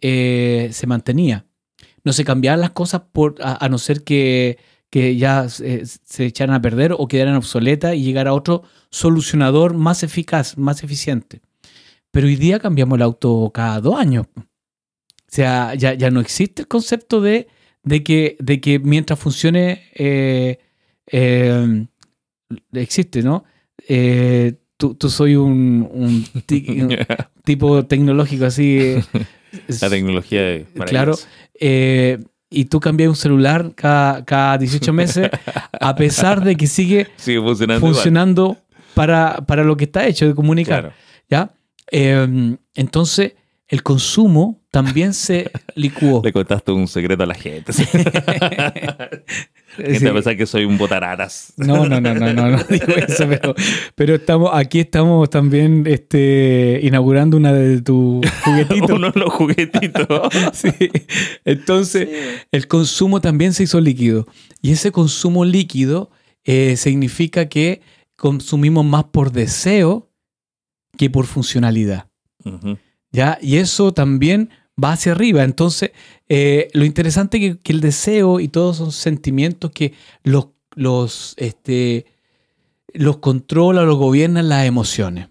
[0.01, 1.45] se mantenía.
[2.03, 4.57] No se cambiaban las cosas por, a, a no ser que,
[4.89, 10.03] que ya eh, se echaran a perder o quedaran obsoletas y llegara otro solucionador más
[10.03, 11.41] eficaz, más eficiente.
[12.11, 14.25] Pero hoy día cambiamos el auto cada dos años.
[14.35, 14.41] O
[15.27, 17.47] sea, ya, ya no existe el concepto de,
[17.83, 20.57] de, que, de que mientras funcione, eh,
[21.11, 21.85] eh,
[22.73, 23.43] existe, ¿no?
[23.87, 26.95] Eh, tú, tú soy un, un ti- un
[27.43, 28.95] tipo tecnológico así.
[29.81, 31.15] La tecnología Claro.
[31.59, 32.17] eh,
[32.49, 35.29] y tú cambias un celular cada, cada 18 meses,
[35.79, 37.85] a pesar de que sigue Sigue funcionando.
[37.85, 38.57] funcionando
[38.93, 40.81] para, para lo que está hecho de comunicar.
[40.81, 40.95] Claro.
[41.29, 41.51] ¿ya?
[41.91, 43.33] Eh, entonces,
[43.67, 46.21] el consumo también se licuó.
[46.23, 47.71] Le contaste un secreto a la gente.
[49.75, 49.83] Sí.
[49.83, 51.53] Gente a pensar que soy un botararas.
[51.57, 53.55] No, no, no, no, no, no digo eso, pero,
[53.95, 58.89] pero estamos, aquí estamos también este, inaugurando una de tus juguetitos.
[58.99, 60.07] Uno de los juguetitos.
[60.53, 60.71] Sí.
[61.45, 62.09] Entonces,
[62.51, 64.27] el consumo también se hizo líquido.
[64.61, 66.11] Y ese consumo líquido
[66.43, 67.81] eh, significa que
[68.15, 70.09] consumimos más por deseo
[70.97, 72.07] que por funcionalidad.
[73.11, 73.37] ¿ya?
[73.41, 74.49] Y eso también
[74.81, 75.43] va hacia arriba.
[75.43, 75.91] Entonces,
[76.27, 82.05] eh, lo interesante es que, el deseo y todos son sentimientos que los, los, este,
[82.93, 85.29] los controla los gobiernan las emociones.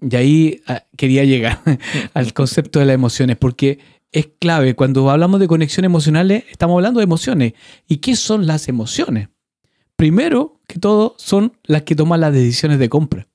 [0.00, 1.60] Y ahí ah, quería llegar
[2.14, 3.78] al concepto de las emociones, porque
[4.12, 4.74] es clave.
[4.74, 7.52] Cuando hablamos de conexiones emocionales, estamos hablando de emociones.
[7.86, 9.28] ¿Y qué son las emociones?
[9.96, 13.28] Primero que todo, son las que toman las decisiones de compra.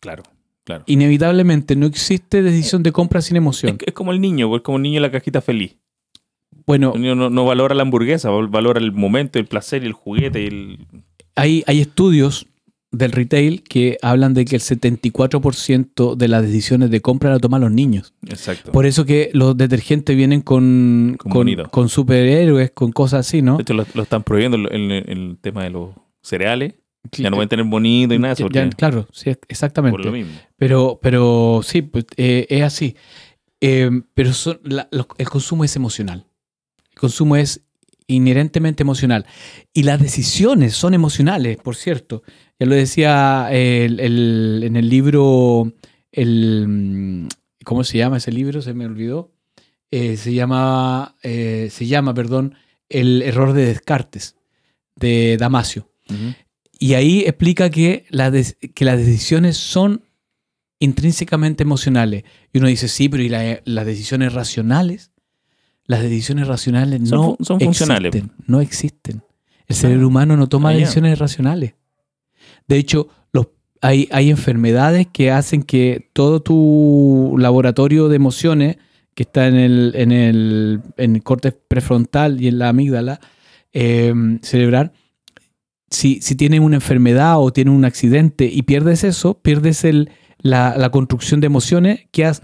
[0.00, 0.22] Claro,
[0.64, 0.84] claro.
[0.86, 3.76] Inevitablemente no existe decisión de compra sin emoción.
[3.80, 5.76] Es, es como el niño, pues, como el niño en la cajita feliz.
[6.66, 9.86] Bueno, El niño no, no valora la hamburguesa, val- valora el momento, el placer y
[9.86, 10.46] el juguete.
[10.46, 10.86] El...
[11.34, 12.46] hay, hay estudios
[12.90, 17.60] del retail que hablan de que el 74% de las decisiones de compra la toman
[17.60, 18.14] los niños.
[18.28, 18.72] Exacto.
[18.72, 21.68] Por eso que los detergentes vienen con, Con con, bonitos.
[21.68, 23.56] con superhéroes, con cosas así, ¿no?
[23.56, 25.90] De hecho, lo, lo están prohibiendo en, en el tema de los
[26.22, 26.74] cereales.
[27.12, 28.34] Ya no pueden tener bonito y nada.
[28.34, 29.96] de eso, claro, sí, exactamente.
[29.96, 30.32] por lo mismo.
[30.56, 32.96] Pero, pero sí, pues, eh, es así.
[33.60, 36.26] Eh, pero son- la- los- el consumo es emocional.
[36.92, 37.62] El consumo es
[38.06, 39.26] inherentemente emocional.
[39.72, 42.22] Y las decisiones son emocionales, por cierto.
[42.58, 45.72] Ya lo decía el- el- en el libro,
[46.12, 47.28] el, mm,
[47.64, 48.60] ¿cómo se llama ese libro?
[48.62, 49.32] Se me olvidó.
[49.90, 52.56] Eh, se, llama, eh, se llama, perdón,
[52.90, 54.36] El error de Descartes,
[54.96, 55.90] de Damasio.
[56.10, 56.34] Ujú.
[56.84, 60.02] Y ahí explica que, la que las decisiones son
[60.78, 62.24] intrínsecamente emocionales.
[62.52, 65.10] Y uno dice, sí, pero ¿y la- las decisiones racionales?
[65.86, 68.14] las decisiones racionales Son no son funcionales.
[68.14, 68.36] existen.
[68.46, 69.22] No existen.
[69.66, 71.74] El cerebro humano no toma Ah, decisiones racionales.
[72.66, 73.48] De hecho, los,
[73.82, 78.76] hay, hay enfermedades que hacen que todo tu laboratorio de emociones,
[79.14, 83.20] que está en el, en el, en el córtex prefrontal y en la amígdala
[83.74, 84.92] eh, cerebral,
[85.90, 90.76] si, si tienes una enfermedad o tienes un accidente y pierdes eso, pierdes el, la,
[90.76, 92.42] la construcción de emociones, quedas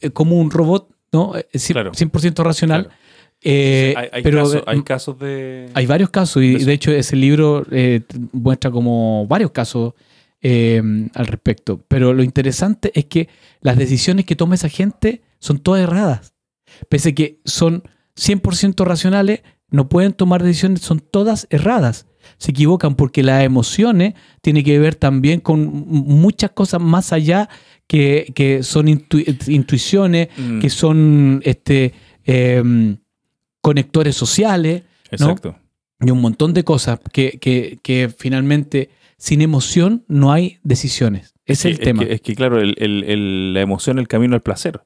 [0.00, 1.36] eh, como un robot, ¿no?
[1.36, 1.92] Eh, cien- Claro.
[1.92, 2.84] 100% racional.
[2.84, 2.98] Claro.
[3.42, 5.70] Eh, hay, hay pero casos, eh, hay casos de.
[5.72, 8.02] hay varios casos y de hecho ese libro eh,
[8.32, 9.94] muestra como varios casos
[10.42, 10.82] eh,
[11.14, 11.82] al respecto.
[11.88, 13.28] Pero lo interesante es que
[13.62, 16.34] las decisiones que toma esa gente son todas erradas.
[16.90, 17.82] Pese a que son
[18.16, 19.40] 100% racionales,
[19.70, 22.06] no pueden tomar decisiones, son todas erradas.
[22.38, 27.48] Se equivocan porque las emociones tienen que ver también con muchas cosas más allá
[27.86, 31.92] que, que son intu- intuiciones, Mm, que son este,
[32.24, 32.98] em,
[33.60, 35.56] conectores sociales Exacto.
[36.00, 41.34] y un montón de cosas que, que- que finalmente sin emoción no hay decisiones.
[41.46, 42.04] Ese es el que- tema.
[42.04, 44.80] que- es que, claro, el- el- el- la emoción es el camino al placer.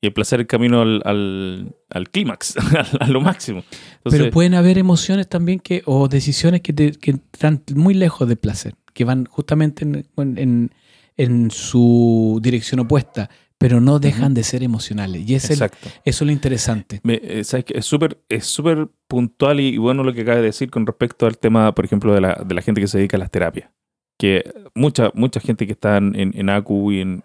[0.00, 2.54] Y el placer es el camino al, al, al clímax,
[3.00, 3.64] a lo máximo.
[3.96, 8.28] Entonces, Pero pueden haber emociones también que, o decisiones que, te- que están muy lejos
[8.28, 10.70] del placer, que van justamente en, en-
[11.16, 13.28] en su dirección opuesta,
[13.58, 15.28] pero no dejan de ser emocionales.
[15.28, 15.70] Y es el- eso
[16.04, 17.00] es lo interesante.
[17.02, 17.64] Me- eh, ¿sabes?
[17.70, 21.26] Es súper es súper puntual y, y bueno lo que acaba de decir con respecto
[21.26, 23.68] al tema, por ejemplo, de la, de la gente que se dedica a las terapias.
[24.16, 27.24] Que mucha, mucha gente que está en, en, en ACU y en,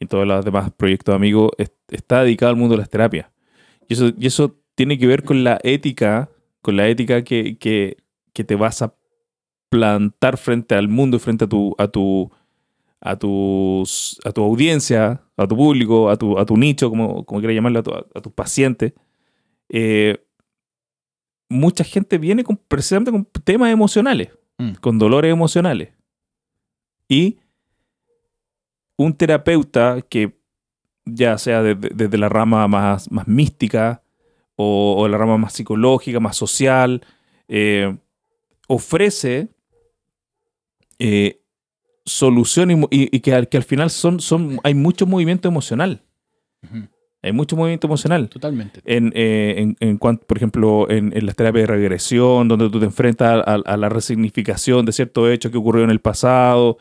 [0.00, 3.28] y en todos los demás proyectos amigos es- está dedicada al mundo de las terapias.
[3.88, 6.30] Y eso, y eso tiene que ver con la ética,
[6.62, 7.98] con la ética que, que,
[8.32, 8.94] que te vas a
[9.68, 12.30] plantar frente al mundo y frente a tu, a tu,
[13.00, 17.40] a tus, a tu audiencia, a tu público, a tu, a tu nicho, como, como
[17.40, 18.94] quieras llamarlo, a, tu- a tus pacientes.
[19.68, 20.18] Eh,
[21.48, 24.72] mucha gente viene con, precisamente con temas emocionales, Mm.
[24.80, 25.90] con dolores emocionales.
[27.08, 27.38] Y
[29.02, 30.36] un terapeuta que
[31.06, 34.02] ya sea de- de- desde la rama más, más mística
[34.56, 37.00] o, o la rama más psicológica, más social,
[37.48, 37.96] eh,
[38.68, 39.48] ofrece
[40.98, 41.40] eh,
[42.04, 46.02] soluciones y que, al, que al final son, son, hay mucho movimiento emocional.
[47.22, 48.28] Hay mucho movimiento emocional.
[48.28, 48.80] Totalmente.
[48.84, 52.78] En, eh, en, en cuanto, por ejemplo, en, en las terapias de regresión, donde tú
[52.80, 56.76] te enfrentas a, a la resignificación de ciertos hechos que ocurrieron en el pasado,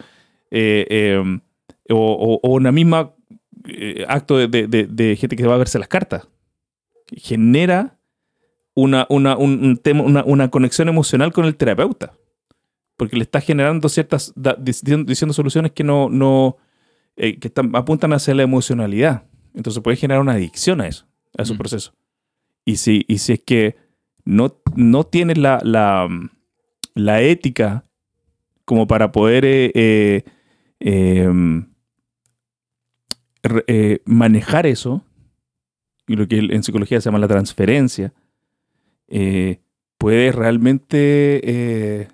[0.51, 1.39] eh, eh,
[1.90, 3.14] o, o- o una misma
[3.68, 6.28] eh, acto de, de- de- de gente que va a verse las cartas.
[7.08, 7.98] Genera
[8.76, 12.14] una, una, un, un tema, una, una conexión emocional con el terapeuta.
[12.98, 16.58] Porque le está generando ciertas, da- diciendo, diciendo soluciones que no, no
[17.16, 19.24] eh, que están- apuntan hacia la emocionalidad.
[19.54, 21.06] Entonces puede generar una adicción a eso,
[21.38, 21.58] a su Mm.
[21.58, 21.94] proceso.
[22.66, 23.76] Y si, y si es que
[24.26, 26.08] no, no tienes la, la,
[26.94, 27.84] la ética
[28.66, 30.24] como para poder eh,
[30.80, 31.30] eh,
[33.68, 35.04] eh, manejar eso,
[36.08, 38.14] y lo que en psicología se llama la transferencia,
[39.08, 39.60] eh,
[39.98, 42.08] puedes realmente eh,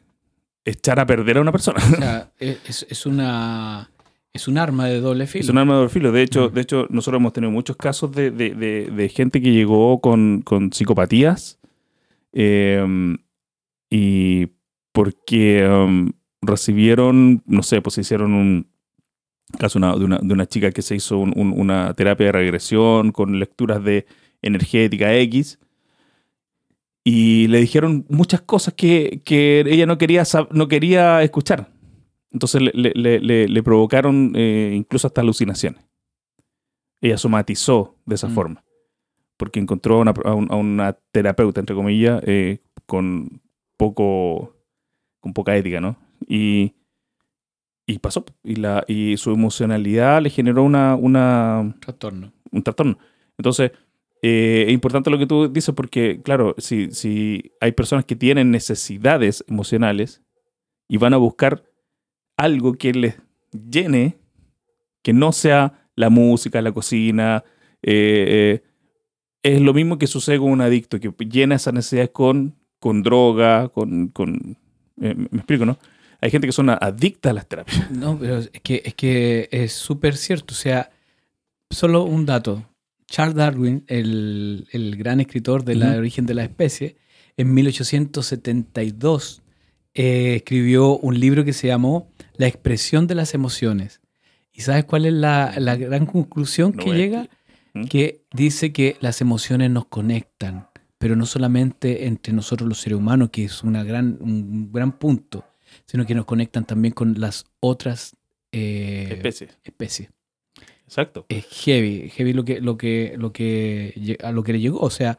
[0.65, 1.79] echar a perder a una persona.
[1.79, 3.89] O sea, es, es una,
[4.33, 5.43] es un arma de doble filo.
[5.43, 6.11] Es un arma de doble filo.
[6.11, 6.53] De hecho, Mm.
[6.53, 10.41] de hecho, nosotros hemos tenido muchos casos de, de- de- de gente que llegó con,
[10.41, 11.59] con psicopatías
[12.33, 12.85] eh,
[13.89, 14.47] y
[14.91, 16.11] porque um,
[16.41, 18.67] recibieron, no sé, pues hicieron un
[19.59, 22.31] caso una- de, una, de una chica que se hizo un- un- una terapia de
[22.31, 24.05] regresión con lecturas de
[24.41, 25.59] energética X
[27.03, 31.71] y le dijeron muchas cosas que, que ella no quería, no quería escuchar.
[32.31, 35.81] Entonces le, le- le- le- le provocaron eh, incluso hasta alucinaciones.
[37.01, 38.33] Ella somatizó de esa Mm.
[38.33, 38.63] forma.
[39.37, 43.41] Porque encontró a una, a un- a una terapeuta, entre comillas, eh, con
[43.77, 44.53] poco.
[45.19, 45.97] con poca ética, ¿no?
[46.27, 46.73] Y.
[47.85, 48.25] Y pasó.
[48.43, 52.33] Y, la, y su emocionalidad le generó una, una, Trastorno.
[52.51, 52.97] un trastorno.
[53.37, 53.71] Entonces,
[54.21, 58.49] eh, es importante lo que tú dices porque, claro, si, si hay personas que tienen
[58.49, 60.23] necesidades emocionales
[60.87, 61.63] y van a buscar
[62.37, 63.15] algo que les
[63.51, 64.17] llene,
[65.03, 67.43] que no sea la música, la cocina,
[67.83, 68.63] eh, eh,
[69.43, 73.69] es lo mismo que sucede con un adicto, que llena esas necesidades con, con droga,
[73.69, 74.07] con...
[74.07, 74.57] con
[75.01, 75.77] eh, me explico, ¿no?
[76.21, 77.91] Hay gente que son adictas a las terapias.
[77.91, 80.53] No, pero es que es que es súper cierto.
[80.53, 80.91] O sea,
[81.69, 82.63] solo un dato.
[83.07, 86.97] Charles Darwin, el, el gran escritor de la origen de la especie,
[87.37, 89.43] en 1872
[89.93, 94.01] eh, escribió un libro que se llamó La expresión de las emociones.
[94.51, 97.29] ¿Y sabes cuál es la, la gran conclusión No que llega?
[97.73, 97.85] ¿Mm?
[97.85, 103.29] que dice que las emociones nos conectan, pero no solamente entre nosotros los seres humanos,
[103.31, 105.45] que es una gran, un gran punto,
[105.85, 108.15] sino que nos conectan también con las otras
[108.51, 109.49] eh, Especie.
[109.63, 110.09] especies.
[110.85, 111.25] Exacto.
[111.29, 114.79] Es heavy, heavy lo que, lo que, lo que, a lo que le llegó.
[114.79, 115.17] O sea,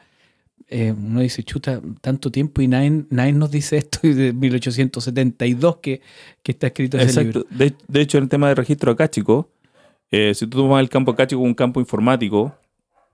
[0.69, 5.77] eh, uno dice, chuta, tanto tiempo y nadie, nadie nos dice esto y de 1872
[5.79, 6.01] que,
[6.43, 7.41] que está escrito ese libro.
[7.41, 7.57] Exacto.
[7.65, 9.47] De, de hecho, en el tema de registro acá, chicos,
[10.11, 12.55] eh, si tú tomas el campo acá, chico, un campo informático,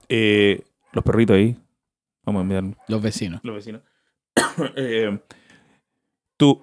[0.09, 0.62] eh,
[0.93, 1.57] los perritos ahí,
[2.24, 3.40] vamos a enviar Los vecinos.
[3.43, 3.80] los vecinos,
[4.76, 5.18] eh,
[6.36, 6.62] tú,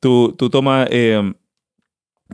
[0.00, 1.32] tú, tú tomas, eh,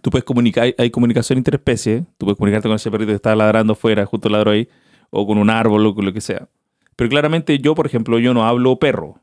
[0.03, 3.73] tú puedes comunicar, hay, comunicación interespecie, tú puedes comunicarte con ese perrito que está ladrando
[3.75, 4.69] afuera, justo ladró ahí,
[5.11, 6.49] o con un árbol o con lo que sea.
[6.97, 9.21] Pero claramente yo, por ejemplo, yo no hablo perro,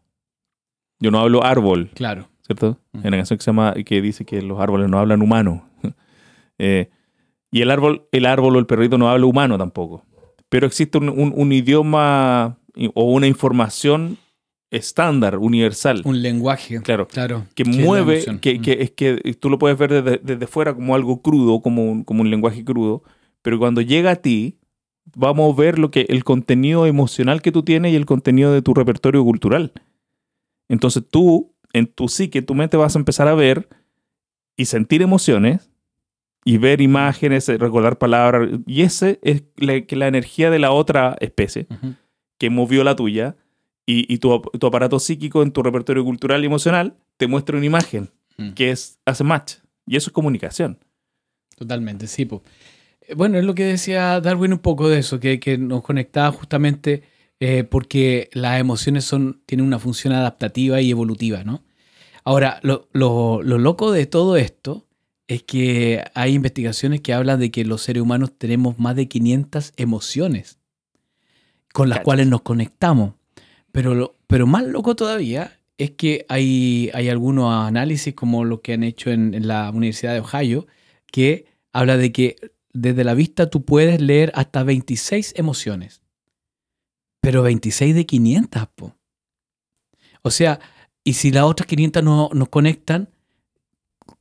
[1.00, 2.28] yo no hablo árbol, Claro.
[2.46, 2.78] ¿cierto?
[2.94, 3.02] Ujú.
[3.04, 5.68] Hay una canción que se llama que dice que los árboles no hablan humano.
[6.60, 6.91] Eh,
[7.52, 10.06] y el árbol, el árbol o el perrito no habla humano tampoco.
[10.50, 12.58] Pero existe un, un- un idioma
[12.94, 14.18] o una información
[14.74, 16.82] estándar, universal, Un lenguaje.
[16.82, 17.46] claro, Claro.
[17.56, 18.40] que es mueve, emoción.
[18.40, 18.62] que, Mm.
[18.62, 22.04] que es que tú lo puedes ver desde, desde fuera como algo crudo, como un,
[22.04, 23.04] como un lenguaje crudo,
[23.42, 24.58] pero cuando llega a ti,
[25.16, 28.62] vamos a ver lo que el contenido emocional que tú tienes y el contenido de
[28.62, 29.74] tu repertorio cultural.
[30.70, 33.68] Entonces tú, en tu psique, tu mente vas a empezar a ver
[34.56, 35.70] y sentir emociones
[36.46, 41.16] y ver imágenes, recordar palabras, y ese es la, que la energía de la otra
[41.20, 41.68] especie
[42.38, 43.36] que movió la tuya
[43.86, 47.58] y, y tu, ap- tu aparato psíquico en tu repertorio cultural y emocional te muestra
[47.58, 48.54] una imagen Mm.
[48.54, 49.56] que es hace match.
[49.86, 50.80] Y eso es comunicación.
[51.56, 52.26] Totalmente, sí.
[52.26, 52.42] po.
[53.02, 56.32] Eh, Bueno, es lo que decía Darwin un poco de eso, que, que nos conectaba
[56.32, 57.04] justamente
[57.40, 61.64] eh, porque las emociones son, tienen una función adaptativa y evolutiva, ¿no?
[62.24, 64.88] Ahora, lo, lo- lo loco de todo esto
[65.28, 69.74] es que hay investigaciones que hablan de que los seres humanos tenemos más de 500
[69.78, 70.58] emociones
[71.74, 73.14] con las cuales nos conectamos.
[73.74, 78.74] Pero, lo- pero más loco todavía es que hay, hay algunos análisis como los que
[78.74, 80.68] han hecho en, en la Universidad de Ohio
[81.12, 82.36] que habla de que
[82.72, 86.02] desde la vista tú puedes leer hasta 26 emociones.
[87.20, 88.96] Pero 26 de 500, po.
[90.22, 90.60] O sea,
[91.04, 93.10] y si las otras 500 no nos conectan,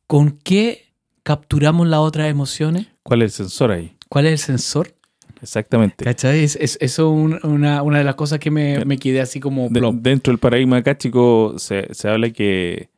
[0.06, 0.92] ¿con qué
[1.22, 2.86] capturamos las otras emociones?
[3.02, 3.96] ¿Cuál es el sensor ahí?
[4.08, 4.94] ¿Cuál es el sensor?
[5.42, 6.04] Exactamente.
[6.04, 6.44] ¿Cachai?
[6.44, 9.40] Es, es- eso es un- una, una de las cosas que me, me quedé así
[9.40, 12.90] como De- dentro del paradigma acá, chicos, se, se habla que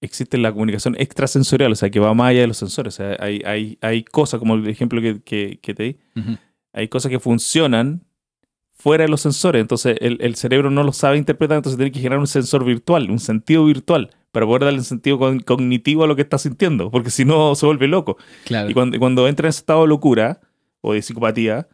[0.00, 2.94] existe la comunicación extrasensorial, o sea, que va más allá de los sensores.
[2.94, 5.96] O sea, hay, hay, hay cosas, como el ejemplo que, que- que te di,
[6.72, 8.04] hay cosas que funcionan
[8.74, 9.60] fuera de los sensores.
[9.60, 13.10] Entonces, el, el cerebro no lo sabe interpretar, entonces tiene que generar un sensor virtual,
[13.10, 16.90] un sentido virtual, para poder darle un sentido con- cognitivo a lo que está sintiendo,
[16.90, 18.18] porque si no, se vuelve loco.
[18.44, 18.70] Claro.
[18.70, 20.40] Y cuando, y cuando entra en ese estado de locura
[20.80, 21.66] o de psicopatía,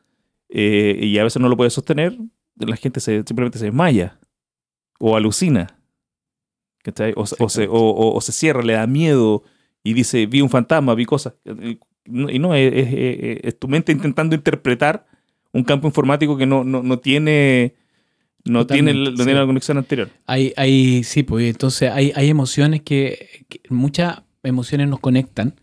[0.55, 2.17] eh, y a veces no lo puede sostener,
[2.57, 4.19] la gente se, simplemente se desmaya
[4.99, 5.79] o alucina.
[6.83, 7.13] ¿cachai?
[7.17, 9.43] O, se- o se, o, o- o se cierra, le da miedo
[9.83, 11.35] y dice, vi un fantasma, vi cosas.
[12.07, 15.07] Y no- es, es- es- es tu mente intentando interpretar
[15.53, 17.75] un campo informático que no, no, no tiene...
[18.47, 19.39] No tiene, no tiene sí.
[19.39, 20.11] la conexión anterior.
[20.27, 25.55] Hay, hay, sí, pues entonces hay, hay emociones que, que- muchas emociones nos conectan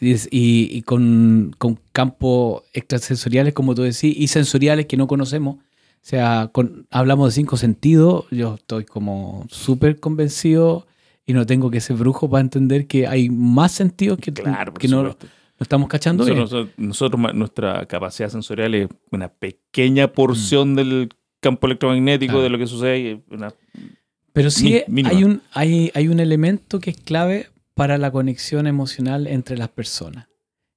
[0.00, 5.56] y, y- con, con campos extrasensoriales, como tú decís, y sensoriales que no conocemos.
[5.56, 10.86] O sea, con- hablamos de cinco sentidos, yo estoy como súper convencido
[11.26, 14.88] y no tengo que ser brujo para entender que hay más sentidos que, Claro, que
[14.88, 15.16] no, no
[15.60, 16.38] estamos cachando bien.
[16.38, 22.34] Nosotros, nosotros, ma- nuestra capacidad sensorial es una pequeña porción del campo electromagnético Mm.
[22.34, 22.42] Claro.
[22.44, 23.20] de lo que sucede.
[23.30, 23.54] una-
[24.32, 28.66] Pero sí Mi- hay, un, hay, hay un elemento que es clave para la conexión
[28.66, 30.28] emocional entre las personas.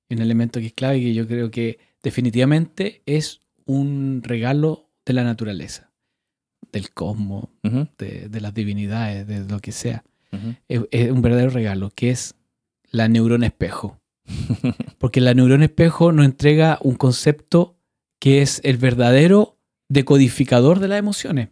[0.10, 5.14] Un elemento que es clave y que yo creo que definitivamente es un regalo de
[5.14, 5.92] la naturaleza,
[6.72, 7.46] del cosmos,
[7.98, 10.04] de, de las divinidades, de lo que sea.
[10.68, 12.36] es un verdadero regalo, que es
[12.92, 14.00] la neurona espejo.
[15.00, 17.78] Porque la neurona espejo nos entrega un concepto
[18.20, 19.58] que es el verdadero
[19.90, 21.50] decodificador de las emociones.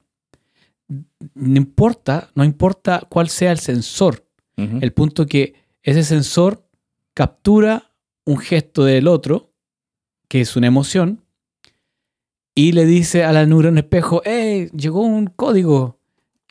[1.34, 4.26] No importa, no importa cuál sea el sensor,
[4.56, 6.68] El punto que ese sensor
[7.14, 7.91] captura
[8.26, 9.51] un gesto del otro,
[10.28, 11.24] que es una emoción,
[12.56, 14.70] y le dice a la neurona espejo, ¡eh!
[14.76, 15.99] Llegó un código.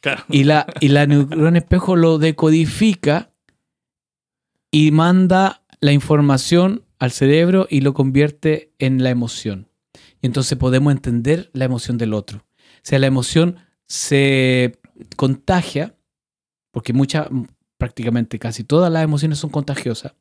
[0.00, 0.24] Claro.
[0.28, 3.32] Y la, y la neurona espejo lo decodifica
[4.72, 9.68] y manda la información al cerebro y lo convierte en la emoción.
[10.20, 12.38] Y entonces podemos entender la emoción del otro.
[12.38, 14.78] O sea, la emoción se
[15.16, 15.94] contagia,
[16.70, 17.28] porque muchas,
[17.83, 20.12] prácticamente casi todas las emociones son contagiosas,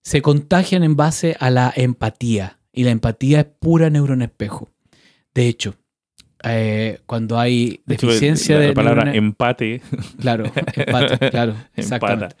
[0.00, 2.60] se contagian en base a la empatía.
[2.72, 4.70] y la empatía es pura neurona espejo.
[5.34, 5.74] De hecho,
[6.44, 9.80] eh, cuando hay De hecho, deficiencia la, de la palabra neurona- empate.
[10.20, 10.44] Claro,
[10.76, 12.36] empate, claro, exactamente.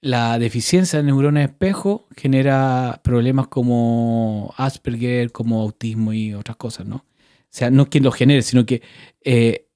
[0.00, 6.96] La deficiencia de neuronas espejo genera problemas como Asperger, como autismo y otras cosas, ¿no?
[6.96, 7.04] O
[7.50, 8.82] sea, no que lo genere, sino que
[9.22, 9.67] eh,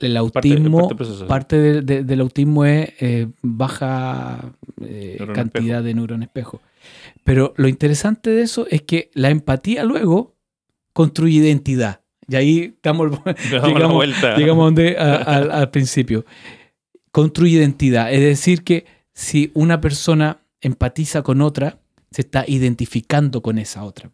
[0.00, 1.26] el, autismo, parte del proceso.
[1.26, 4.52] parte de- de- del autismo es eh, baja
[4.82, 5.82] eh, cantidad espejo.
[5.82, 6.60] de neuronas espejo.
[7.24, 10.36] Pero lo interesante de eso es que la empatía luego
[10.92, 12.00] construye identidad.
[12.28, 13.10] Y ahí estamos,
[13.50, 14.04] llegamos-
[14.36, 16.24] llegamos donde, a- al- al principio.
[17.12, 18.12] Construye identidad.
[18.12, 21.80] Es decir, que si una persona empatiza con otra,
[22.12, 24.10] se está identificando con esa otra,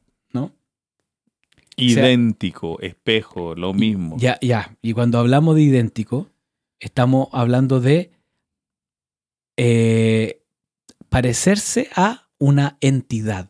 [1.77, 4.17] Idéntico, espejo, lo mismo.
[4.19, 4.77] Ya, ya.
[4.83, 6.31] Y cuando hablamos de idéntico,
[6.81, 8.11] estamos hablando de
[9.57, 10.43] eh,
[11.09, 13.49] parecerse a una entidad,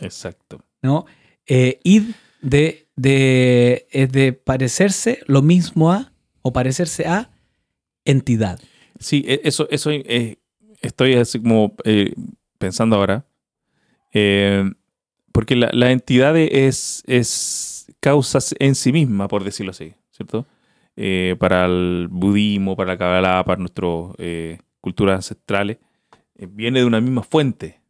[0.00, 0.64] Exacto.
[0.82, 1.06] ¿no?
[1.46, 2.10] Eh, id
[2.42, 7.30] de, de, es de parecerse lo mismo a, o parecerse a
[8.04, 8.60] entidad.
[8.98, 10.38] Sí, e- eso, eso eh,
[10.80, 12.14] estoy así como eh,
[12.58, 13.26] pensando ahora.
[14.12, 14.64] Eh,
[15.38, 20.46] porque la, la entidad es, es causa en sí misma, por decirlo así, ¿cierto?
[20.96, 24.16] Eh, para el budismo, para la Kabbalah, para nuestras
[24.80, 25.76] culturas ancestrales,
[26.34, 27.80] eh, viene de una misma fuente.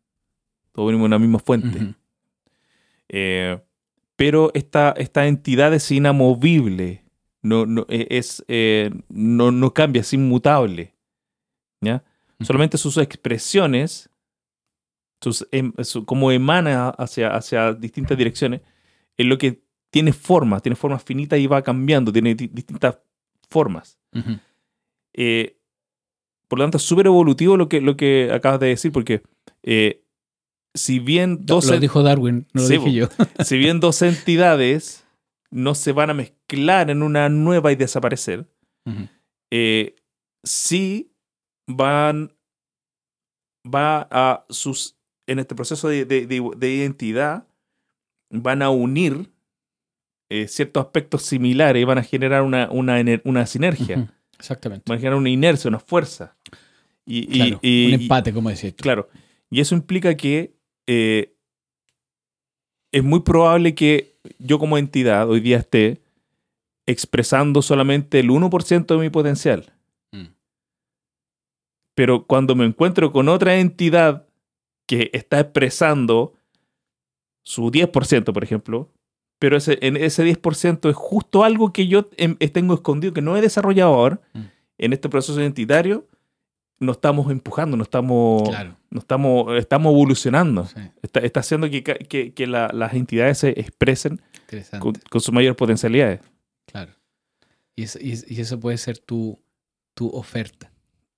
[0.73, 1.95] Todo venimos de una misma fuente.
[3.09, 3.59] Eh,
[4.15, 7.03] pero esta, esta entidad es inamovible,
[7.41, 10.93] no, no, eh, es, eh, no, no cambia, es inmutable.
[12.43, 14.11] Solamente sus expresiones,
[15.21, 18.61] sus, em- su- como emana hacia, hacia distintas direcciones,
[19.17, 22.99] es lo que tiene formas, tiene formas finitas y va cambiando, tiene di- distintas
[23.51, 23.99] formas.
[25.15, 25.57] Eh,
[26.47, 29.23] por lo tanto, es súper evolutivo lo que, lo que acabas de decir, porque
[29.63, 30.03] eh,
[30.75, 33.09] si bien dos Lo dijo Darwin, no lo Sí, dije yo.
[33.45, 35.05] si bien dos entidades
[35.51, 38.47] no se van a mezclar en una nueva y desaparecer,
[39.51, 39.97] eh,
[40.45, 41.13] sí
[41.67, 42.33] van
[43.67, 44.98] va a sus
[45.29, 47.47] en este proceso de, de- de- de identidad
[48.31, 49.31] van a unir
[50.31, 54.13] eh, ciertos aspectos similares y van a generar una, una, una sinergia.
[54.39, 54.85] Exactamente.
[54.87, 56.37] van a generar una inercia, una fuerza.
[57.07, 58.83] Y, Claro, y- un empate, como decís tú.
[58.83, 59.09] Claro.
[59.51, 60.53] Y eso implica que
[60.87, 61.35] eh,
[62.93, 66.03] es muy probable que yo como entidad hoy día esté
[66.87, 69.73] expresando solamente el 1% de mi potencial.
[70.13, 70.27] Mm.
[71.95, 74.28] Pero cuando me encuentro con otra entidad
[74.89, 76.35] que está expresando
[77.45, 78.91] su 10%, por ejemplo,
[79.39, 83.37] pero ese, en ese 10% es justo algo que yo em- tengo escondido, que no
[83.37, 84.41] he desarrollado ahora, Mm.
[84.79, 86.07] en este proceso identitario,
[86.81, 88.77] nos estamos empujando, nos estamos, Claro.
[88.97, 90.65] estamos, estamos evolucionando.
[90.67, 94.21] Sí, Está, está haciendo que, que- que la- las entidades se expresen
[94.81, 96.21] con, con sus mayores potencialidades.
[96.67, 96.93] Claro.
[97.77, 99.39] Y eso, y es- y eso puede ser tu,
[99.95, 100.71] tu oferta.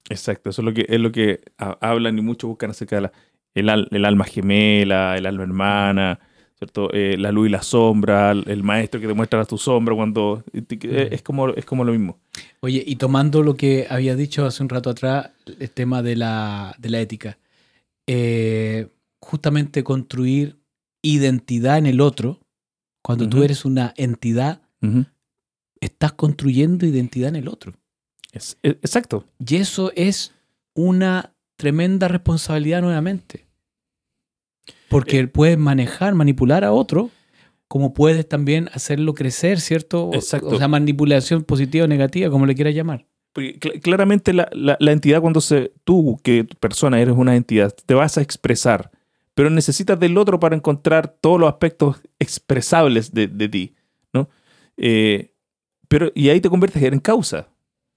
[0.08, 3.02] Exacto, eso es lo que, es lo que ha- hablan y muchos buscan acerca de
[3.02, 3.12] la,
[3.54, 6.20] el, al- el alma gemela, el alma hermana,
[6.58, 6.92] ¿cierto?
[6.92, 10.44] Eh, la luz y la sombra, el, maestro que te muestra tu sombra cuando...
[10.52, 12.18] eh, Es como, es como lo mismo.
[12.60, 16.74] Oye, y tomando lo que había dicho hace un rato atrás, el tema de la,
[16.78, 17.38] de la ética,
[18.06, 18.88] eh,
[19.20, 20.56] justamente construir
[21.02, 22.40] identidad en el otro,
[23.02, 24.60] cuando tú eres una entidad,
[25.80, 27.72] estás construyendo identidad en el otro.
[28.32, 29.24] Es- e- exacto.
[29.44, 30.34] Y eso es
[30.74, 33.46] una tremenda responsabilidad nuevamente.
[34.88, 35.26] Porque Eh.
[35.28, 37.10] puedes manejar, manipular a otro,
[37.68, 40.06] como puedes también hacerlo crecer, ¿cierto?
[40.06, 40.48] O- Exacto.
[40.48, 43.06] O sea, manipulación positiva o negativa, como le quieras llamar.
[43.32, 45.72] Porque claramente la, la- la entidad cuando se...
[45.84, 48.90] Tú, que persona eres una entidad, te vas a expresar,
[49.34, 53.74] pero necesitas del otro para encontrar todos los aspectos expresables de, de ti,
[54.12, 54.28] ¿no?
[54.76, 55.32] Eh,
[55.86, 57.48] pero, y ahí te conviertes en causa.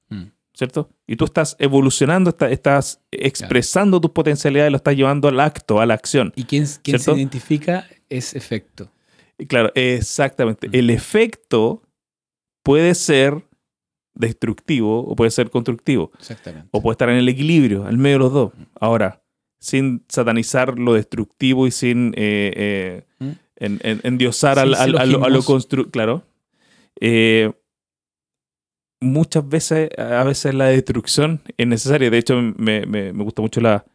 [0.10, 0.23] Mm.
[0.53, 0.89] ¿Cierto?
[1.07, 5.85] Y tú estás evolucionando, está- estás expresando tus potencialidades, lo estás llevando al acto, a
[5.85, 6.31] la acción.
[6.35, 8.91] Y quien, quien se identifica es efecto.
[9.47, 10.69] Claro, exactamente.
[10.71, 11.81] El efecto
[12.63, 13.43] puede ser
[14.15, 16.67] destructivo o puede ser constructivo, Exactamente.
[16.71, 18.51] o puede estar en el equilibrio, al medio de los dos.
[18.80, 19.23] Ahora,
[19.59, 23.30] sin satanizar lo destructivo y sin eh, eh, Mm.
[23.55, 25.45] en- en- endiosar al- al- a, lo, lo silogismos.
[25.45, 25.89] constru...
[25.89, 26.23] Claro.
[27.01, 27.51] Eh,
[29.03, 32.09] muchas veces, a veces la destrucción es necesaria.
[32.09, 33.85] De hecho, me, me- me gusta mucho la,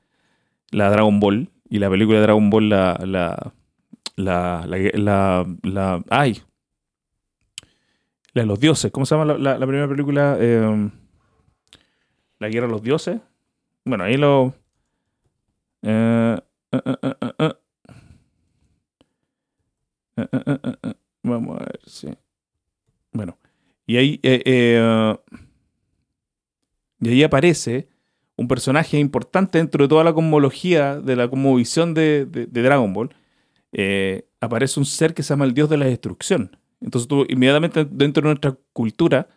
[0.71, 2.99] la Dragon Ball y la película de Dragon Ball, la.
[3.05, 3.53] la,
[4.17, 6.43] la, la, la- ay.
[8.35, 8.91] La de los dioses.
[8.93, 10.37] ¿Cómo se llama la, primera película?
[10.39, 10.91] Eh,
[12.39, 13.21] la guerra de los dioses.
[13.85, 14.55] Bueno, ahí lo.
[15.83, 16.39] eh,
[16.73, 16.81] eh,
[17.39, 17.53] eh.
[21.87, 22.09] Sí.
[23.13, 23.37] Bueno.
[23.89, 24.21] Y ahí.
[24.23, 25.17] eh, eh,
[27.01, 27.89] y ahí aparece
[28.37, 33.15] un personaje importante dentro de toda la cosmología, de la cosmovisión de, Dragon Ball.
[33.73, 36.57] Eh, aparece un ser que se llama el dios de la destrucción.
[36.81, 39.29] Entonces inmediatamente dentro de nuestra cultura,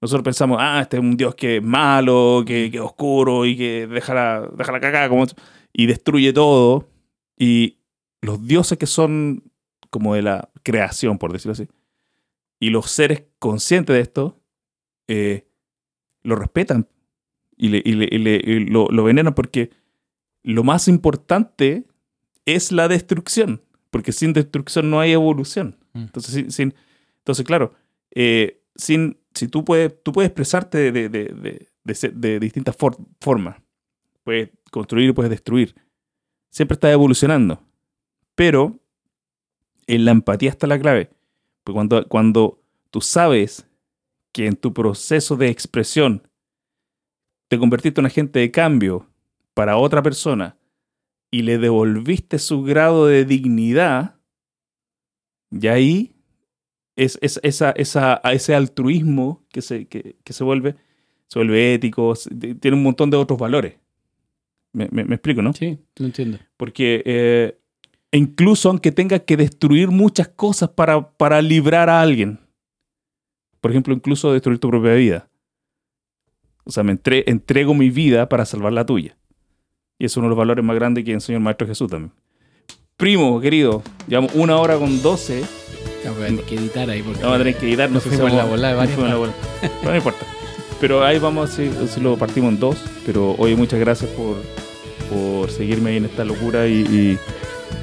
[0.00, 3.56] nosotros pensamos, ah, este es un dios que es malo, que, que es oscuro y
[3.56, 5.26] que deja la, deja la cagada como,
[5.72, 6.88] y destruye todo.
[7.36, 7.78] Y
[8.22, 9.42] los dioses que son
[9.90, 11.68] como de la creación, por decirlo así,
[12.60, 14.40] y los seres conscientes de esto,
[15.06, 15.46] eh,
[16.22, 16.88] lo respetan
[17.56, 19.70] y, le- y le- y le- y lo, lo veneran porque
[20.42, 21.84] lo más importante
[22.44, 25.76] es la destrucción, porque sin destrucción no hay evolución.
[25.92, 25.98] Mm.
[26.02, 26.74] Entonces, sin, sin-
[27.18, 27.74] entonces claro,
[28.14, 31.68] eh, sin, si tú puedes, tú puedes expresarte de, de- de-
[32.12, 33.56] de- distintas for- formas,
[34.24, 35.74] puedes construir y puedes destruir,
[36.50, 37.62] siempre estás evolucionando,
[38.34, 38.78] pero
[39.86, 41.10] en la empatía está la clave,
[41.72, 43.66] cuando, cuando tú sabes
[44.32, 46.22] que en tu proceso de expresión
[47.48, 49.08] te convertiste en un agente de cambio
[49.54, 50.56] para otra persona
[51.30, 54.16] y le devolviste su grado de dignidad,
[55.50, 56.14] y ahí
[56.96, 60.76] es, es- esa, esa, ese altruismo que se, que, que se vuelve,
[61.28, 62.14] se vuelve ético,
[62.60, 63.74] tiene un montón de otros valores.
[64.72, 65.52] Me, me- me explico, ¿no?
[65.54, 66.38] Sí, lo entiendo.
[66.56, 67.58] Porque eh,
[68.12, 72.40] incluso aunque tengas que destruir muchas cosas para, para librar a alguien,
[73.60, 75.28] por ejemplo, incluso destruir tu propia vida.
[76.64, 79.16] O sea, me entre- entrego mi vida para salvar la tuya.
[79.98, 82.12] Y es uno de los valores más grandes que enseñó el Maestro Jesús también.
[82.96, 85.42] Primo, querido, llevamos una hora con doce.
[86.04, 87.90] Ya voy a tener que editar ahí porque Vamos a tener que editar.
[87.90, 89.32] No sé si la bola de varias la bola.
[89.82, 90.24] No importa.
[90.80, 92.84] Pero ahí vamos a si, si lo partimos en dos.
[93.06, 94.36] Pero oye, muchas gracias por,
[95.10, 97.18] por seguirme ahí en esta locura y, y-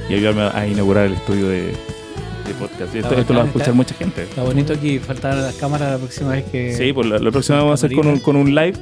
[0.10, 2.94] y ayudarme a inaugurar el estudio de, de podcast.
[2.96, 4.24] Esto, esto lo va a escuchar está- mucha gente.
[4.24, 6.74] Está bonito aquí, faltar las cámaras la próxima vez que...
[6.76, 8.74] Sí, pues la, la próxima vamos a hacer con un, con un live.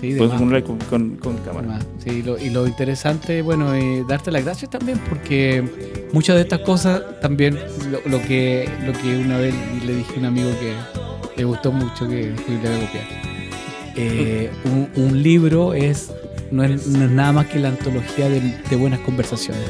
[0.00, 1.78] Sí, más, un live con, con, con cámara.
[2.04, 5.64] Sí, lo- y lo interesante, bueno, es darte las gracias también porque
[6.12, 7.58] muchas de estas cosas también,
[7.90, 9.54] lo, lo que, lo que una vez
[9.84, 10.74] le dije a un amigo que
[11.36, 13.04] le gustó mucho, que fui le voy a copiar.
[13.96, 16.12] Eh, un, un libro es
[16.50, 19.62] no, es no es nada más que la antología de, de buenas conversaciones.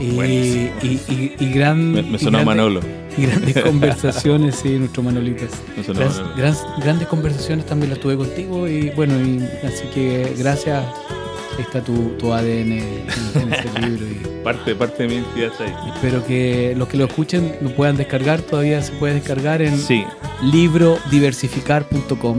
[0.00, 2.80] Y, y, y- y gran, Me, me y sonó grande- Manolo.
[3.16, 5.44] y grandes conversaciones, sí, nuestro Manolito.
[5.76, 6.36] Me sonó Grandes, Manolo.
[6.36, 10.84] gran- grandes conversaciones también las tuve contigo y bueno, y así que gracias.
[11.58, 13.04] Está tu, tu ADN en,
[13.34, 15.74] en ese libro y Parte, parte de mi identidad está ahí.
[15.94, 18.40] espero que los que lo escuchen lo puedan descargar.
[18.40, 20.02] Todavía se puede descargar en Sí,
[20.42, 22.38] librodiversificar.com.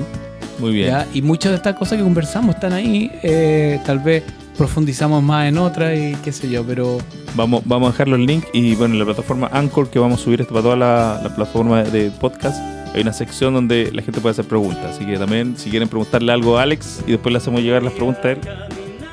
[0.59, 0.87] muy bien.
[0.89, 1.07] ¿ya?
[1.13, 3.11] Y muchas de estas cosas que conversamos están ahí.
[3.21, 4.23] eh, tal vez
[4.57, 6.97] profundizamos más en otras y qué sé yo, pero
[7.35, 10.23] Vamos, vamos a dejar los links y bueno, en la plataforma Anchor que vamos a
[10.23, 12.57] subir esto para toda la, la plataforma de podcast,
[12.93, 14.95] hay una sección donde la gente puede hacer preguntas.
[14.95, 17.93] Así que también, si quieren preguntarle algo a Alex y después le hacemos llegar las
[17.93, 18.39] preguntas a él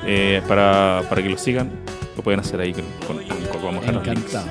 [0.05, 1.71] eh, para, para que lo sigan,
[2.15, 3.61] lo pueden hacer ahí con, con Anchor.
[3.63, 4.45] Vamos a encantado.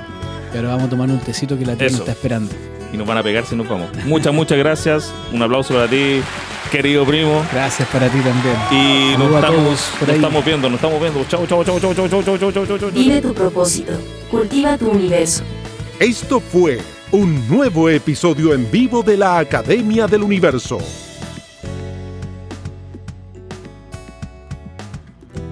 [0.52, 1.98] Y ahora vamos a tomar un tecito que la Eso.
[1.98, 2.52] está esperando.
[2.92, 3.88] Y nos van a pegar si nos vamos.
[4.04, 5.12] Muchas, muchas gracias.
[5.32, 6.20] Un aplauso para ti,
[6.70, 7.44] querido primo.
[7.52, 8.56] Gracias para ti también.
[8.70, 11.24] Y nos estamos, nos estamos viendo, nos estamos viendo.
[11.24, 12.90] Chau, chau, chau, chau, chau, chau, chau, chau, chau, chau, chau.
[12.90, 13.92] Vive tu propósito.
[14.30, 15.42] Cultiva tu universo.
[15.98, 16.80] Esto fue
[17.12, 20.78] un nuevo episodio en vivo de la Academia del Universo